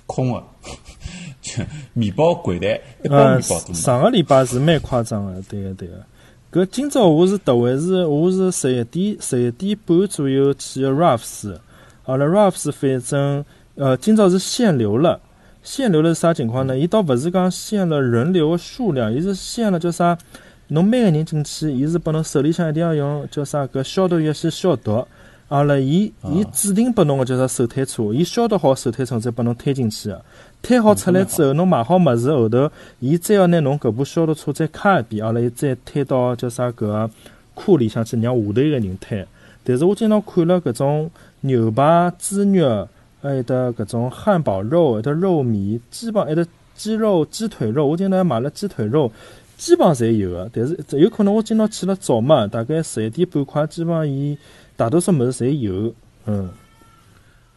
[0.04, 0.42] 空个，
[1.40, 1.64] 就
[1.94, 3.74] 面包柜台一包呃面包，都没。
[3.74, 6.04] 上个礼拜是蛮夸张个，对个对个。
[6.56, 11.54] 搿今朝我是特为是我是十一点十一点半左右去的 Ralphs，
[12.02, 15.20] 好了 Ralphs 反正呃今朝是限流了。
[15.62, 16.78] 限流了是啥情况呢？
[16.78, 20.16] 伊倒勿是讲限了人流个数量，伊是限了叫啥？
[20.68, 25.06] 侬每个人进去，伊是拨侬手里向一定要用叫啥搿消毒液去消毒。
[25.48, 30.20] 阿拉伊伊指定拨侬个叫啥手推车，伊消毒好手推车再拨侬推进去个。
[30.60, 37.10] 推好出来之后，侬买好物事后头，伊再要拿侬搿部消毒车再揩一遍，阿拉伊再推到叫啥搿个
[37.54, 39.24] 库里向去，让下头一个人推。
[39.62, 41.10] 但是我今朝看了搿种
[41.42, 42.88] 牛排、猪肉，
[43.22, 49.12] 还有得搿种汉堡肉，还有得肉糜，基本还有得鸡肉、鸡腿肉，我今朝还买了鸡腿肉，
[49.56, 50.50] 基本上侪有个。
[50.52, 54.36] 但是有可能我今朝去了早嘛，大概十一点半快，基本上伊
[54.76, 55.92] 大多数物事侪有。
[56.26, 56.50] 嗯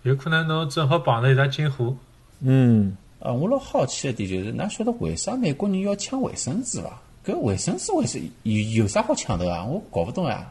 [0.04, 1.94] 有可能侬正好碰着一只进货。
[2.42, 2.96] 嗯。
[3.20, 7.02] 啊，我老好奇一点就是，㑚晓得为啥美国人要抢卫生纸伐？
[7.26, 9.66] 搿卫生纸为啥有有啥好抢的啊？
[9.66, 10.50] 我搞勿懂呀。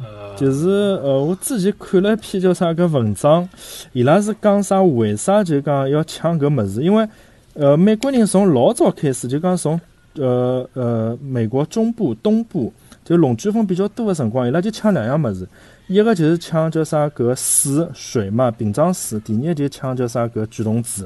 [0.00, 3.48] 呃，就是呃，我之前看了一篇叫啥个文章，
[3.92, 6.82] 伊拉是讲啥为啥就讲要抢搿物事？
[6.82, 7.08] 因为
[7.54, 9.80] 呃，美国人从老早开始就讲从
[10.14, 12.72] 呃呃美国中部、东部
[13.04, 15.48] 就龙卷风比较多的辰光，伊拉就抢两样物事，
[15.88, 21.04] 一个就是抢叫啥搿水水嘛，瓶装水；第二个就抢叫啥搿巨动子；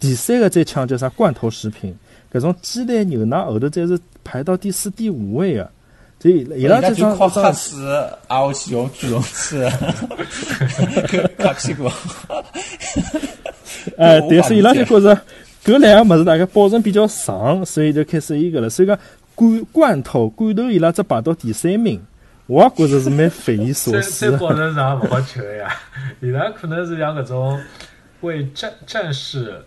[0.00, 1.94] 第三个再抢叫啥罐头食品，
[2.32, 5.70] 搿种鸡蛋、牛奶后头才是排到第四、第五位的。
[6.18, 7.78] 就伊伊拉就靠黑水，
[8.28, 9.68] 挨下去用巨龙水，
[11.36, 11.86] 卡屁股。
[13.98, 15.14] 哎， 我但是伊拉就觉着
[15.62, 18.70] 搿两样物事大概保存比较长，所以就开始伊搿了。
[18.70, 18.98] 所以讲
[19.36, 22.02] 罐罐头罐头伊拉只排到第三名，
[22.48, 24.36] 我也觉着是蛮匪夷所再思再。
[24.38, 25.70] 保存上勿好吃个呀。
[26.20, 27.60] 伊拉可能是像搿种
[28.22, 29.62] 为战战士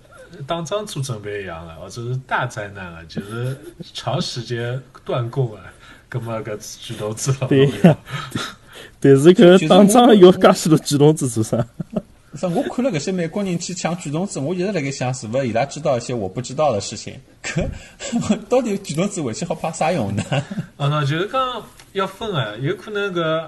[0.45, 3.55] 打仗做准备一样的，或者是大灾难了，就是
[3.93, 5.61] 长时间断供啊。
[6.11, 7.47] 搿么搿举动子了。
[7.47, 7.95] 对呀
[8.99, 11.63] 但是搿打仗要介许多举动子做啥？
[12.41, 17.19] 我看了搿些美国人去抢举动子，我一直辣盖想，是勿是伊拉知道一些我不知道的事情？
[17.43, 20.23] 搿到底举动子回去好派啥用呢？
[20.77, 21.63] 啊，喏就是讲
[21.93, 23.47] 要分啊，有可能搿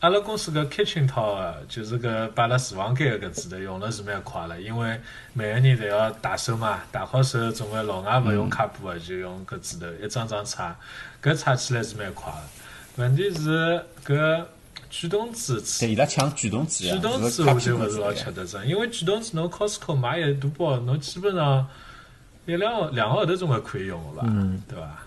[0.00, 4.98] 阿拉公司搿 kitchen 套啊，就是搿摆辣厨房间个搿子头用了是蛮快了，因为
[5.34, 10.74] 每个人侪要打手嘛，打好手总归老外勿用卡布个，就用搿子头一张张擦，
[11.22, 12.38] 搿擦起来是蛮快的。
[12.96, 14.44] 问题是搿
[14.92, 18.12] 举动子对，伊拉抢举动子呀，举动是子我就勿是老。
[18.12, 21.66] 吃得准，因为举动子侬 Costco 买一大包，侬基本上
[22.44, 24.28] 一两个两个号头总归可以用个吧，
[24.68, 25.02] 对伐？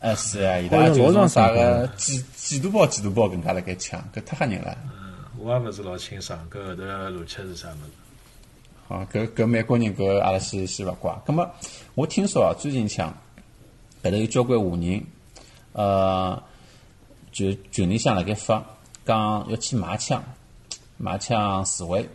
[0.00, 4.76] 哎，是啊，伊拉就从啥个几几大包几大包搿家辣盖抢，搿太吓人了。
[4.92, 5.00] 嗯
[5.38, 8.92] 我也勿是老清爽，搿后头个逻辑是啥物事？
[8.94, 11.18] 啊，搿搿美国人搿阿拉先先勿怪。
[11.24, 11.50] 葛么，
[11.94, 13.08] 我听说啊，最近抢
[14.02, 15.02] 搿头有交关华人，
[15.72, 16.42] 呃，
[17.32, 18.62] 就群里向辣盖发，
[19.04, 20.22] 讲要去买枪，
[20.96, 22.08] 买枪示威，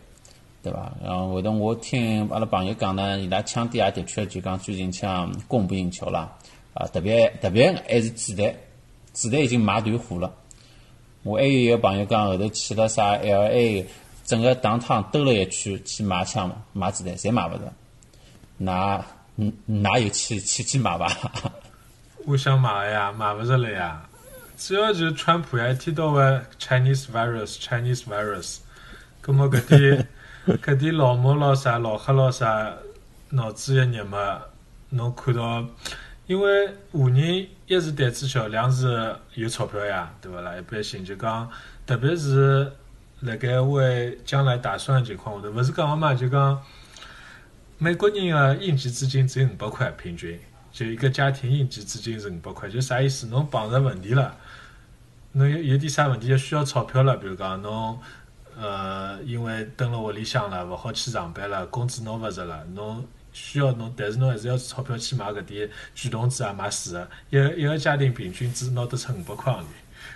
[0.62, 0.92] 对伐？
[1.02, 6.32] 然后后头我听阿拉朋友讲呢，伊拉枪店也的确就讲最近枪供不应求啦，
[6.74, 8.54] 啊，特别特别还是子弹，
[9.12, 10.32] 子弹已经买断货了。
[11.22, 13.86] 我还有一个朋友讲，后头去了啥 L A，
[14.24, 17.72] 整个当趟兜了一圈去买枪买子弹，侪买勿着。
[18.56, 19.04] 那
[19.36, 21.10] 嗯，哪有去去去买伐？
[22.24, 24.08] 我想买呀，买勿着了呀。
[24.56, 28.60] 主要就是川普呀，一天到晚 Chinese virus，Chinese virus，
[29.20, 30.08] 葛么搿点
[30.46, 32.72] 搿点老毛老啥，老黑咯啥，
[33.28, 34.40] 脑子一热嘛，
[34.88, 35.62] 侬看到，
[36.26, 40.56] 因为华人一是胆子小，两是有钞票呀，对勿啦？
[40.56, 41.50] 一般性就讲，
[41.84, 42.72] 特别是
[43.20, 46.62] 辣盖为将来打算的情况下头，勿是讲个嘛，就讲
[47.76, 50.40] 美国人个应急资金只有五百块平均，
[50.72, 53.26] 就一个家庭应急资金是五百块，就啥意思？
[53.26, 54.34] 侬碰着问题了，
[55.36, 58.00] 侬有有点啥问题要需要钞票了，比如讲侬
[58.58, 69.66] 呃因为蹲辣屋里向了，勿好去上班了，工资拿勿着了，侬需要侬，但是侬还是要钞票去买搿点卷筒纸啊，买水啊，一个一个家庭平均只拿得出五百块洋钿，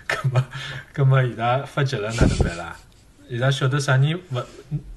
[0.07, 0.47] 葛么
[0.91, 2.75] 葛么伊拉发急了哪能办啦？
[3.31, 4.43] 伊拉晓得啥人勿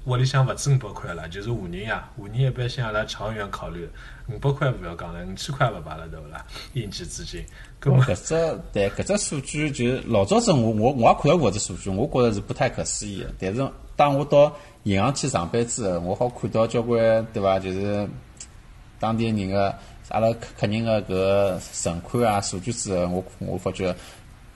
[0.03, 3.89] 屋里向勿止五百块了，就是华人呀，华人一般性阿拉长远考虑，
[4.27, 6.45] 五百块勿要讲了，五千块勿罢了，对勿啦？
[6.73, 7.41] 应急资金，
[7.81, 13.33] 搿么搿只对搿只数据就老早子我我我也看到过只数据，我觉着是不太可思议的。
[13.39, 17.57] 但是当我到银行去上班之后，我好看到交关对伐？
[17.57, 18.05] 就是
[18.99, 19.73] 当地人个
[20.09, 23.95] 阿拉客客人个搿存款啊数据之后，我我发觉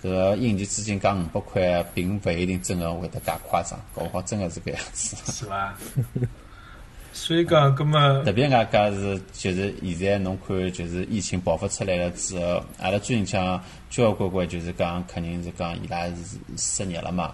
[0.01, 5.15] 搿应急资金讲五百块，并勿一定真个会得介夸张，搞不好真个是搿样子。
[5.31, 5.75] 是伐？
[7.11, 17.33] 所以讲，葛么特别外加是，就是现在侬看，就是疫情爆发出来了之后，阿拉最近讲交关关就是讲肯定是讲伊拉是失业了嘛，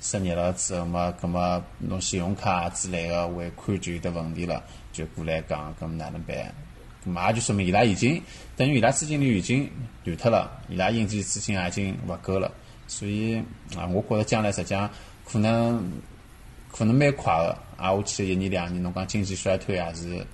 [0.00, 6.36] 失业了之后嘛，葛么侬信用卡之类个还款就有得问题了，就过来讲，葛么哪能办？
[7.04, 8.20] 葛么也就说明伊拉已经
[8.62, 9.68] 等于伊拉资金链已经
[10.04, 12.48] 断脱了，伊拉应急资金也已经勿够了，
[12.86, 13.38] 所以
[13.76, 14.88] 啊，我觉着将来实际上
[15.28, 15.90] 可能
[16.70, 20.24] 可能蛮快个，挨下去一年两年，侬讲经济衰退也是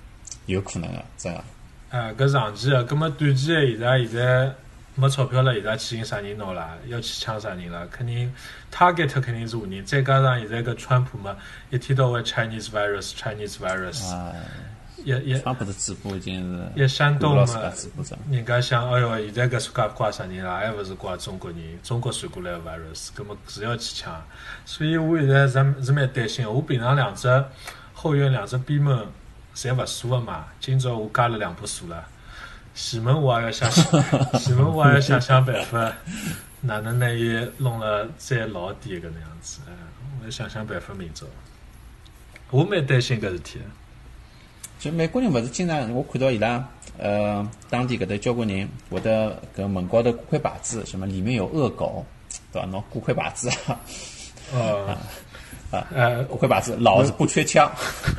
[0.45, 1.43] 有可能个，真个。
[1.89, 4.53] 啊，搿长期个，葛么短期个，现在现在
[4.93, 6.77] 没钞票了，伊拉去寻啥人拿啦？
[6.85, 7.87] 要去抢啥人啦？
[7.89, 8.31] 肯定
[8.71, 11.35] target 肯定是华人，再加上现在搿川普嘛，
[11.71, 14.13] 一天到晚 Chinese virus，Chinese virus，
[15.01, 17.73] 啊，一一川普的直播已经是一山东嘛过了。
[18.29, 20.57] 人家想，哎哟，现在搿世界怪啥人啦？
[20.57, 24.21] 还勿是怪中国人，中国传过来个 virus，葛么是要去抢。
[24.65, 26.51] 所以我现在是是蛮担心的。
[26.51, 27.27] 我平常两只
[27.93, 29.05] 后院两只边门
[29.55, 32.05] 侪勿锁个嘛，今朝我加了两把锁了。
[32.75, 33.83] 前门我也要想想，
[34.39, 35.91] 前门我也要想想办法，
[36.61, 39.59] 哪能拿伊弄了再牢点搿能样子。
[39.67, 39.73] 哎，
[40.21, 41.25] 我要想想办法明朝。
[42.51, 43.65] 我蛮担心搿事体的。
[44.79, 46.65] 就美国人勿是经常我看到伊拉
[46.97, 52.05] 呃当地搿搭交关人会得搿门高头挂块牌子，什么里面有恶狗，
[52.53, 52.67] 对伐？
[52.67, 53.77] 拿挂块牌子啊，
[54.53, 54.97] 哦，
[55.71, 57.71] 啊呃，挂块牌子，老子不缺枪。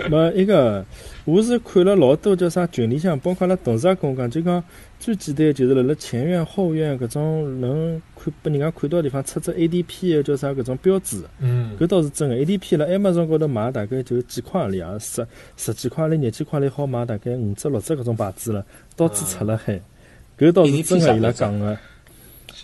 [0.08, 0.84] 没一个，
[1.24, 4.62] 我是看了老多叫啥群里向，包括阿拉同事也跟我讲，就讲
[4.98, 12.36] 最简单就是辣辣前院后院搿种能看拨人家看到的地方出只 ADP 的叫啥搿种标志，嗯，搿倒是真个。
[12.36, 18.64] ADP 辣 Amazon 高头买大概就几块钿啊，十十几块钿、廿几块钿好买大概五只六只搿种牌子了，
[18.96, 19.80] 到处出了海。
[20.38, 21.76] 搿倒是真个，伊拉讲个。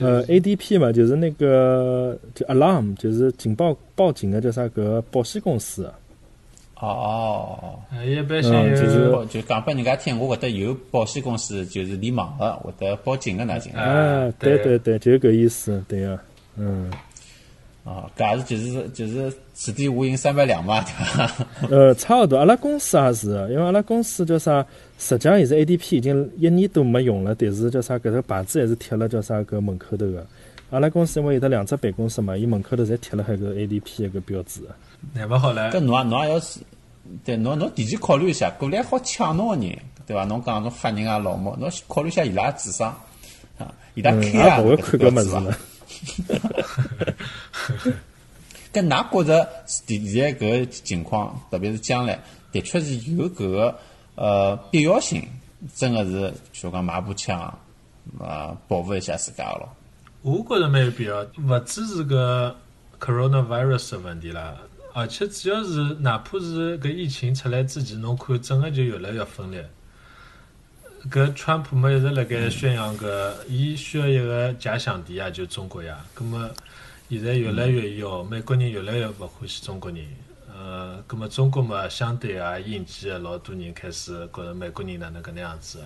[0.00, 5.90] 呃，ADP 嘛，就是那个就 alarm，就是警报报警的叫啥个保险公司。
[6.78, 13.82] 哦，呃一般性嗯就是就就讲拨人家听，我搿搭有保险公司，就是联网个，会得报警个哪进来。
[13.82, 16.18] 啊，对对对对，就搿意思，对个，
[16.56, 16.90] 嗯。
[17.87, 21.31] 啊，搿也是就是就是此地无银三百两嘛，对伐？
[21.70, 24.66] 呃，差勿多，阿拉公司也是，因为阿拉公司叫啥，
[24.99, 30.27] 实际上现在 ADP 已经一年多没用了，但是叫啥，搿个牌子还是贴了叫啥搿门口头个。
[30.70, 34.68] 阿拉公司因为有得两只办公室嘛，伊门口头侪贴了海个 ADP 一个标志的。
[35.14, 35.79] 难勿好唻搿。
[35.79, 36.59] 侬也侬也要是，
[37.25, 40.25] 对侬侬提前考虑一下，过来好抢侬个人，对伐？
[40.25, 42.92] 侬讲侬吓人啊老毛，侬考虑一下伊拉智商
[43.59, 45.57] 啊，伊拉嗯，开啊也勿会看搿物事了。
[46.28, 47.94] 了。
[48.72, 53.78] 跟㑚觉着现在搿个情况，特别是将来，的确是有搿个
[54.16, 55.26] 呃必要性，
[55.74, 57.40] 真个是就讲买部枪
[58.20, 59.68] 啊，保护一下自家咯。
[60.20, 62.54] 我觉着蛮有必要，勿只是个
[63.00, 64.56] coronavirus 的问题啦，
[64.92, 69.66] 而且主要是哪怕是搿疫情出来之前，侬看整个就越来越分裂。
[71.10, 76.04] 搿川普嘛一直辣盖宣扬搿，伊需要一个假想敌啊，就中国呀。
[76.14, 76.50] 葛么
[77.08, 80.04] 现在越来越有，美国人越来越勿欢喜中国人。
[80.52, 85.80] 呃，葛么中国嘛，相对也应激的老多人开始觉着美国人哪能搿能样子。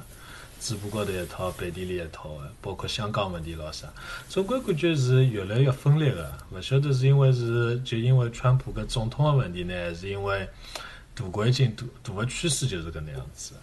[0.58, 3.88] 嘴巴高头一套，背地里一套的，包括香港问题咾啥，
[4.28, 6.32] 总归感觉是越来越分裂的。
[6.52, 10.48] 勿晓得是因为是就因为川普搿总统的问题呢，还是因为
[11.14, 13.54] 大环境大大个趋势就是搿能样子。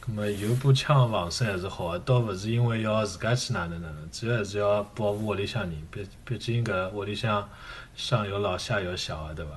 [0.00, 5.72] 葛么有把枪防身还是好个，倒勿是因为要自家去哪能哪能，主要还是要保护屋里向人。
[5.90, 7.46] 毕毕竟搿屋里向
[7.94, 9.52] 上有老下有小个，对伐？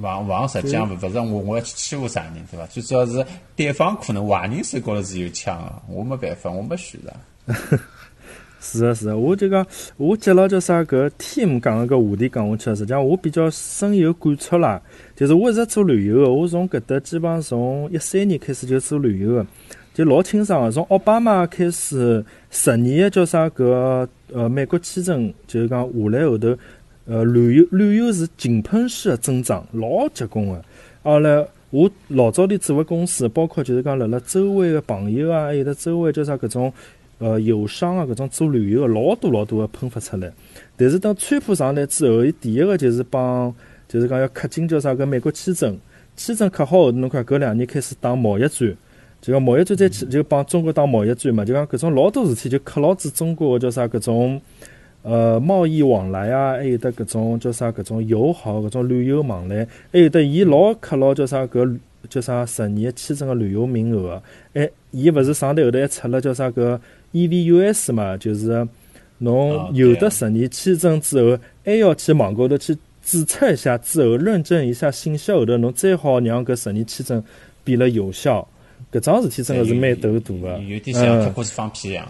[0.00, 2.66] 防防实际上勿勿是我我要去欺负啥人，对伐？
[2.66, 3.26] 最主要是
[3.56, 7.10] 对方可能坏人手高头是有枪个，我没办法，我没选择。
[8.62, 9.66] 是啊，是啊，我就讲，
[9.96, 14.80] 我接牢叫啥搿 team 讲个搿话题讲下去，实际上我比较深有感触啦。
[15.16, 19.46] 就是我一直做旅游个，我从搿搭基本上从一三年开始就做旅游个。
[19.92, 26.56] 就老清爽个，从奥巴马开始，十年个叫啥搿呃美国签证，就是讲下来后头，
[27.06, 30.64] 呃旅游旅游是井喷式个增长，老结棍个。
[31.02, 36.72] 后来我老早里做个公司，包括就是讲辣辣周围个朋友啊，还有得周围叫啥搿种
[37.18, 40.32] 呃友商啊，搿种做旅游个老多老多个喷发出来。
[40.76, 43.52] 但是当川普上来之后，伊第一个就是帮，
[43.88, 45.76] 就是讲要氪金叫啥搿美国签证，
[46.16, 48.76] 签证氪好后头，侬看搿两年开始打贸易战。
[49.20, 51.44] 就讲贸易战再去，就帮中国打贸易战嘛。
[51.44, 54.40] 就讲搿种老多事体，就克牢子中国个叫啥搿种
[55.02, 64.22] 呃贸易往来啊，还有得搿种叫啥搿种友好搿种旅游往来，还有得伊老克牢叫啥搿叫啥十年签证个旅游名额。
[64.54, 66.78] 哎，伊勿是上头后头还出了叫啥搿
[67.12, 68.66] EVUS 嘛，就是
[69.18, 77.22] 侬有的十年签证之后，还要去网高头去注册一下，之后认证一下信息后头，侬再好让搿十年签证
[77.62, 78.48] 变了有效。
[78.92, 82.06] 搿桩事体真个是蛮头大个，有点像开过去放屁一样。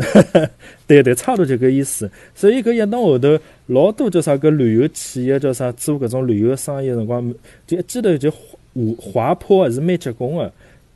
[0.86, 2.10] 对对，差不多就搿意思。
[2.34, 7.34] 所以搿一弄后头，老多叫啥搿旅游企业叫啥做搿种旅游生意辰光，
[7.66, 8.38] 就一记头就滑
[8.98, 10.50] 滑坡还是蛮结棍个。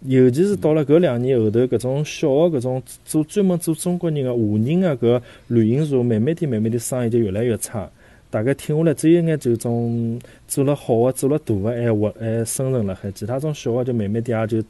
[0.06, 7.86] 尤其是到了搿两年后头，搿种小个搿种做专门做中国人个华人个搿旅行社，慢慢点慢慢点生意就越来越差。
[8.30, 10.18] 大概听下来，只有眼就种
[10.48, 14.66] 做了好个、做了大个还活还生存了海，其他种小个就慢慢点也就。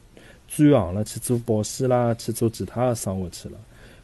[0.47, 3.55] 转行了，去做保险啦，去做其他的生活去了。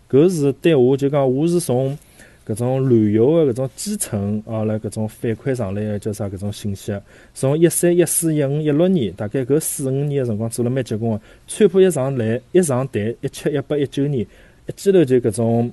[0.10, 1.98] 搿是对我就讲，我是从
[2.46, 6.94] 搿种旅游的搿种基层啊来搿种反馈上来的，叫啥搿种信息。
[7.34, 11.22] 从一三、一四、一五、一六年，大概搿四五年的辰光做了蛮结棍的。
[11.48, 14.26] 川普一上来，一上台，一七、一八、一九年，
[14.68, 15.72] 一记头就搿种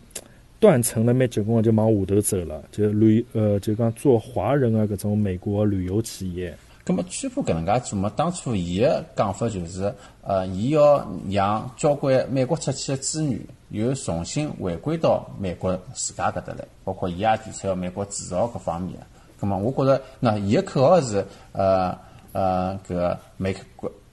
[0.60, 2.62] 断层了蛮结棍的，就往下头走了。
[2.70, 6.54] 就旅呃，就讲做华人的搿种美国旅游企业。
[6.88, 8.08] 咁么，川普搿能介做么？
[8.16, 18.98] 当初伊个讲法就是，呃，伊要让交关美国出去个资源又重新回归到美国自家搿搭来，包括伊也提出要美国制造搿方面。
[19.38, 21.94] 咁么，我觉着，那伊个口号是，呃
[22.32, 23.60] 呃，搿 make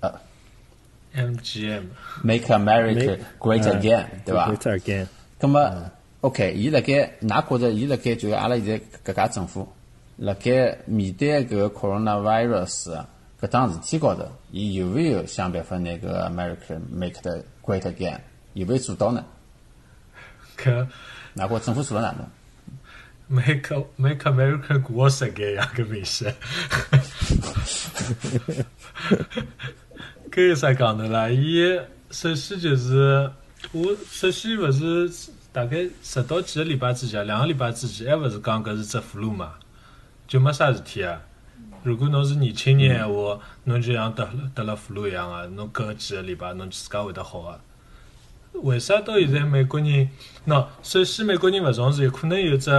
[0.02, 0.12] 呃
[1.16, 5.08] MGM，make America great again，对伐？great again。
[5.40, 9.66] 咁么，OK，伊辣盖，㑚觉着伊辣盖就阿拉现在搿家政府？
[10.18, 13.04] 辣盖面对搿个 coronavirus
[13.42, 18.18] 搿桩事体高头，伊有勿有想办法拿个 America make the great again？
[18.54, 19.26] 有勿有做到呢？
[20.58, 20.88] 搿，
[21.34, 22.26] 哪个政府做了哪能
[23.28, 26.32] ？make make America great again 呀，搿意思。
[30.32, 31.30] 搿有啥讲的啦？
[31.30, 31.78] 伊
[32.12, 33.30] 首先就是
[33.74, 35.12] 我首先勿是
[35.52, 39.56] 大概十到几个礼拜之前，两个礼拜之前，还勿是讲搿是只俘虏嘛？
[40.28, 41.22] 就没啥事体啊！
[41.84, 45.46] 如果侬是年轻人闲话，侬就像得了得了俘虏一样啊！
[45.56, 47.60] 侬隔几个礼拜，侬自家会得好啊。
[48.54, 50.10] 为啥到现在美国人？
[50.48, 52.72] 喏，首先美国人勿重视，有可能有只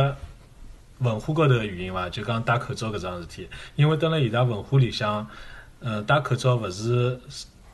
[0.98, 2.08] 文化高头个原因伐？
[2.08, 5.28] 就讲戴口罩搿桩事体，因为蹲辣伊拉文化里向，
[5.80, 7.20] 呃，戴口罩勿是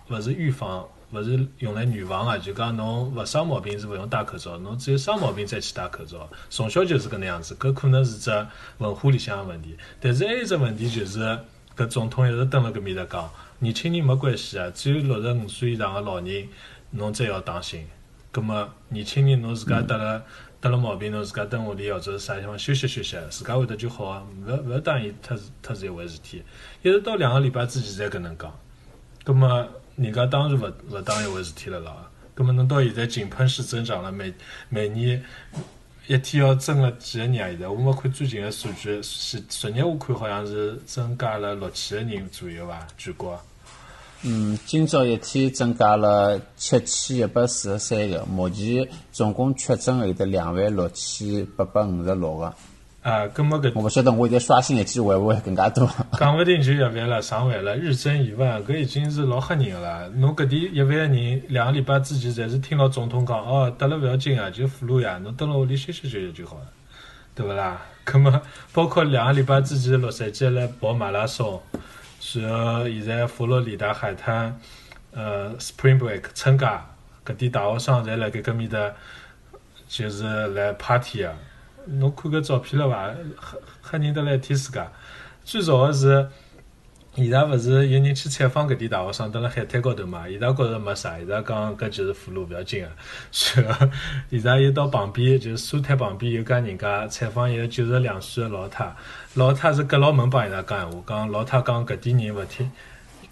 [0.08, 0.86] 勿是预防。
[1.12, 6.26] 勿是用来预防个，就讲侬勿生毛病是勿用戴口罩，侬只有生毛病再去戴口罩。
[6.48, 8.30] 从小就是搿能样子，搿可能是只
[8.78, 9.76] 文化里向个问题。
[10.00, 11.38] 但是还有只问题就是，
[11.76, 16.48] 搿总统一直蹲辣搿面搭讲，年轻人没关系啊，只有六十五岁以上个老人，
[16.92, 17.86] 侬再要当心。
[18.30, 20.22] 葛末年轻人侬自家得了
[20.62, 26.42] 得了毛病，侬自家蹲屋里或者啥地方休息休息，自家会得就好啊，勿勿要当伊特特是一回事体。
[26.80, 28.50] 一直到两个礼拜之前才搿能讲，
[29.24, 29.68] 葛末。
[29.96, 34.32] 人家当然勿勿当一回事体了啦，葛末侬到现在井喷式增长了，每
[34.68, 35.22] 每年
[36.06, 37.48] 一天要增了几个人啊！
[37.50, 42.86] 现在我没看最近个数据，是昨日我看好像是增加了六千个人左右伐？
[42.96, 43.38] 全国。
[44.22, 52.54] 嗯，今朝一天增加了七千一百四十三个，目前总共确诊有得两万六千八百五十六个。
[53.02, 55.90] 啊，搿么搿我勿晓得，我现在刷新的机会会更加多。
[56.12, 60.08] 讲勿定就一万了，上万了，日增一万，搿已经是老吓人个了。
[60.10, 66.66] 侬搿点一万人，两个礼拜之前，侪是听到总统讲，哦，得了勿要紧啊，就俘虏呀，侬蹲辣屋里休息休息就好了，
[67.34, 67.82] 对勿啦？
[68.06, 68.40] 搿么
[68.72, 71.60] 包括两个礼拜之前，洛杉矶来跑马拉松，
[72.34, 74.56] 然后现在佛罗里达海滩，
[75.12, 76.86] 呃，Spring Break 春假，
[77.26, 78.92] 搿点大学生侪辣盖搿面搭，
[79.88, 81.32] 就是来 party 啊。
[81.86, 83.14] 侬看搿照片了伐？
[83.40, 84.86] 吓吓人得来一天世界。
[85.44, 86.28] 最早个是，
[87.16, 90.28] 伊拉勿是有人去采访搿点大学生，蹲辣海滩高头嘛？
[90.28, 92.88] 伊拉觉着没啥，伊拉讲搿就是俘虏，勿要紧个。
[93.30, 93.88] 随后
[94.30, 98.94] 伊拉又到旁边，就是沙滩旁边有家人家采访一个九十两岁个老太，
[99.34, 102.70] 老太是隔牢门帮伊拉讲闲话，讲老太讲搿点人勿听，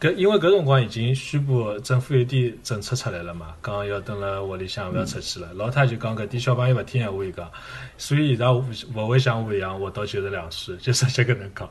[0.00, 5.52] 搿因为搿辰光已经宣布政府有点政策出来了嘛，讲要蹲辣屋里向勿要出去了。
[5.52, 7.50] 老太就讲搿点小朋友勿听闲话，伊讲，
[7.98, 11.70] 所以现在勿勿会像我一样活到九十两岁，就直接搿能讲。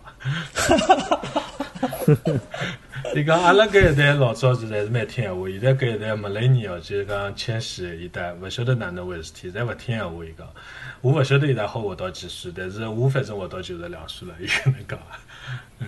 [3.15, 10.23] 伊讲阿拉搿一代老早子还是蛮听闲话，现在搿一代没来年哦，就是讲千禧一代，勿晓得哪能回事体，侪勿听闲话。
[10.23, 10.47] 伊讲，
[11.01, 14.99] 我勿晓得伊拉好活到几岁，但是我反正活到九十两岁了，伊搿能讲。
[15.79, 15.87] 嗯，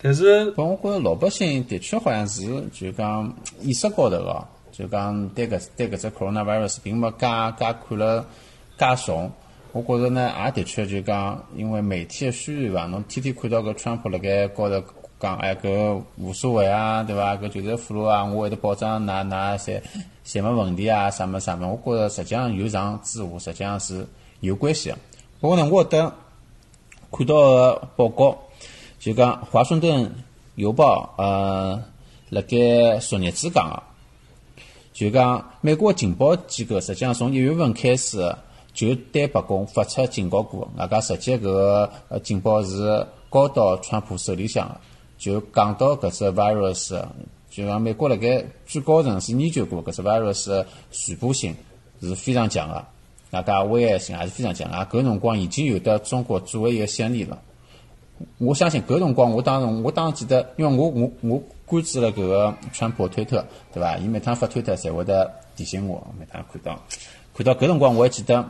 [0.00, 2.42] 但是，不，我觉着老百姓的确好像是
[2.72, 7.26] 就讲意识高头哦，就讲对搿对搿只 coronavirus 并没介
[7.58, 8.24] 介看了
[8.78, 9.30] 介重。
[9.72, 14.82] 我觉着呢，也的确就讲，因为媒体的宣传伐，侬天天看到搿川普辣盖高头
[15.20, 17.36] 讲，哎，搿无所谓啊，对伐？
[17.36, 19.80] 搿就是俘虏啊，我会得保障㑚㑚侪
[20.24, 21.68] 侪没问题啊，啥么啥么。
[21.68, 24.06] 我觉着实际上有上之下，实际上是
[24.40, 24.98] 有关系个。
[25.40, 26.12] 不过呢，我得
[27.10, 28.38] 看到个报告，
[28.98, 30.12] 就讲《华盛顿
[30.56, 31.82] 邮报》呃，
[32.30, 33.82] 辣盖昨日子讲个，
[34.92, 38.34] 就讲美国情报机构实际上从一月份开始。
[38.74, 44.80] 就对白宫发出警告过，外加实际搿个呃警报是交到川普手里向个，
[45.18, 47.04] 就讲到搿只 virus，
[47.50, 51.56] 就讲美国辣盖最高层是研究过搿只 virus 传播性
[52.00, 52.86] 是非常强个，
[53.32, 54.88] 外加危害性也是非常强啊。
[54.88, 57.36] 搿辰光已经有的中国作为一个先例了，
[58.38, 63.96] 我相信搿辰光我当时我当时记得，因为我我我关注了搿个川普推特，对伐？
[63.98, 66.80] 伊每趟发推特侪会得提醒我，每趟看到
[67.34, 68.44] 看到搿辰光我还记得。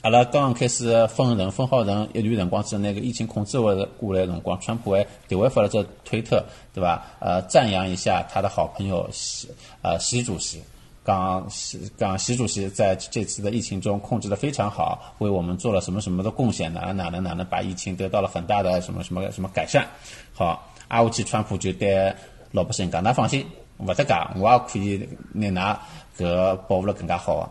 [0.00, 7.04] 阿拉刚刚开始封城，封好城一段辰光之后，那个疫情控制过过来辰光，川普还对外发了只推特，对吧？
[7.18, 9.48] 呃，赞扬一下他的好朋友习
[9.82, 10.62] 呃习主席，
[11.08, 19.88] 刚习刚习主席在这次的疫情中控制的非常好，为我们做了什么什么的贡献，哪能哪能哪能把疫情得到了很大的什么什么什么改善。
[20.34, 22.14] 好，阿武奇川普就对
[22.52, 23.46] 老百姓讲，㑚放心，
[23.78, 25.80] 勿得讲，我也可以拿
[26.18, 27.50] 㑚搿保护了更加好个。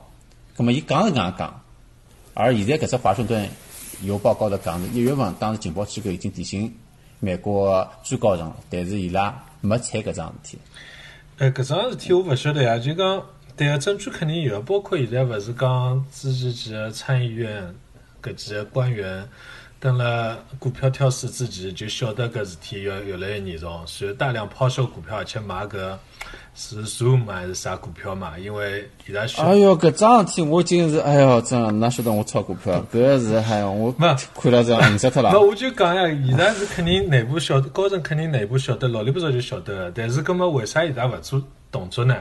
[0.55, 1.61] 葛末伊讲是搿样讲。
[2.35, 3.49] 而现在搿只华盛顿
[4.03, 6.71] 邮报高头讲是一月份，当时情报机构已经提醒
[7.19, 10.59] 美国最高层，但是伊拉没睬搿桩事体。
[11.39, 13.23] 哎，搿桩事体我勿晓得呀，就讲，
[13.57, 17.73] 对个证据肯定有，包括现在勿是讲之前几个参议院
[18.21, 19.27] 搿几个官员，
[19.79, 25.97] 等了股票跳水之前就晓得搿事体要越来越严重，随后大量抛售股票，而且买搿。
[26.59, 28.33] 是 Zoom 还是啥股票嘛？
[28.39, 32.83] 因为伊拉哎哟，搿桩事体我今是哎哟，真个哪晓得我炒股票？
[32.91, 35.29] 搿是还我没看了这晕死脱了。
[35.31, 39.91] 那我就讲呀，伊拉是肯定内部晓得，高层肯定内部晓得，老里不早就晓得。
[39.91, 41.39] 但是，搿么为啥伊拉勿做
[41.71, 42.15] 动作呢？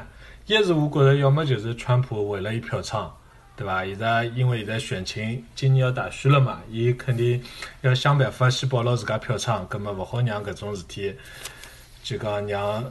[0.47, 3.11] 一是我觉着，要么就是川普为了伊票仓，
[3.57, 3.85] 对伐？
[3.85, 7.43] 现在因为现在选情，今年要大选了嘛，伊肯定
[7.81, 11.13] 要想办法先保牢自家票仓，搿么勿好让搿种事体。
[12.05, 12.85] 就讲让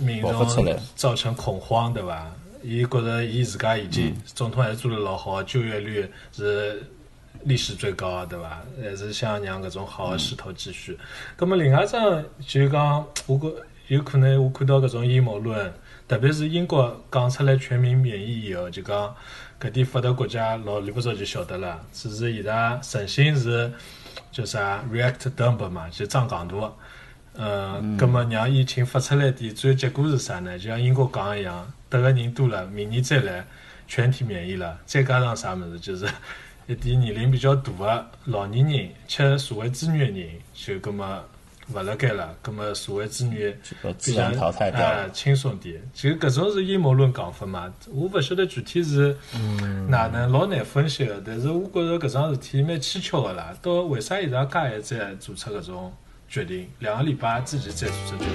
[0.00, 2.32] 民众造成恐慌，对伐？
[2.62, 6.82] 伊觉着伊自家已经总统还是做得老好，就业率是
[7.42, 8.62] 历史最高，对伐？
[8.82, 10.98] 还是想让搿种好的势头继续。
[11.36, 13.52] 葛么另外一张就讲，我觉
[13.88, 15.70] 有可能我看到搿种阴谋论，
[16.06, 19.14] 特别是英国讲出来全民免疫以后，就讲
[19.58, 23.72] 搿点发达国家老里不早就晓得了，只是伊拉诚心是
[24.30, 26.72] 叫啥 react dumb 嘛，就装戆大。
[27.36, 30.58] 呃，葛末让疫情发出来点最后结果是啥呢？
[30.58, 33.44] 就像英国讲一样，得个人多了，明年再来
[33.88, 36.06] 全体免疫了，再加上啥物事，就是
[36.68, 41.24] 一点年龄比较大的老年人，吃社会资源的人，就葛么
[41.72, 43.58] 勿辣盖了，葛末社会资源
[43.96, 45.80] 自然淘汰掉，轻松点。
[45.94, 47.72] 就搿种是阴谋论讲法嘛？
[47.90, 49.16] 我勿晓得具体是
[49.88, 51.22] 哪能，老难分析个。
[51.24, 53.56] 但是我觉着搿桩事体蛮蹊跷个啦。
[53.62, 55.92] 到为啥伊拉介还在做出搿种？
[56.26, 58.34] 决定两个礼拜之前再做出决定。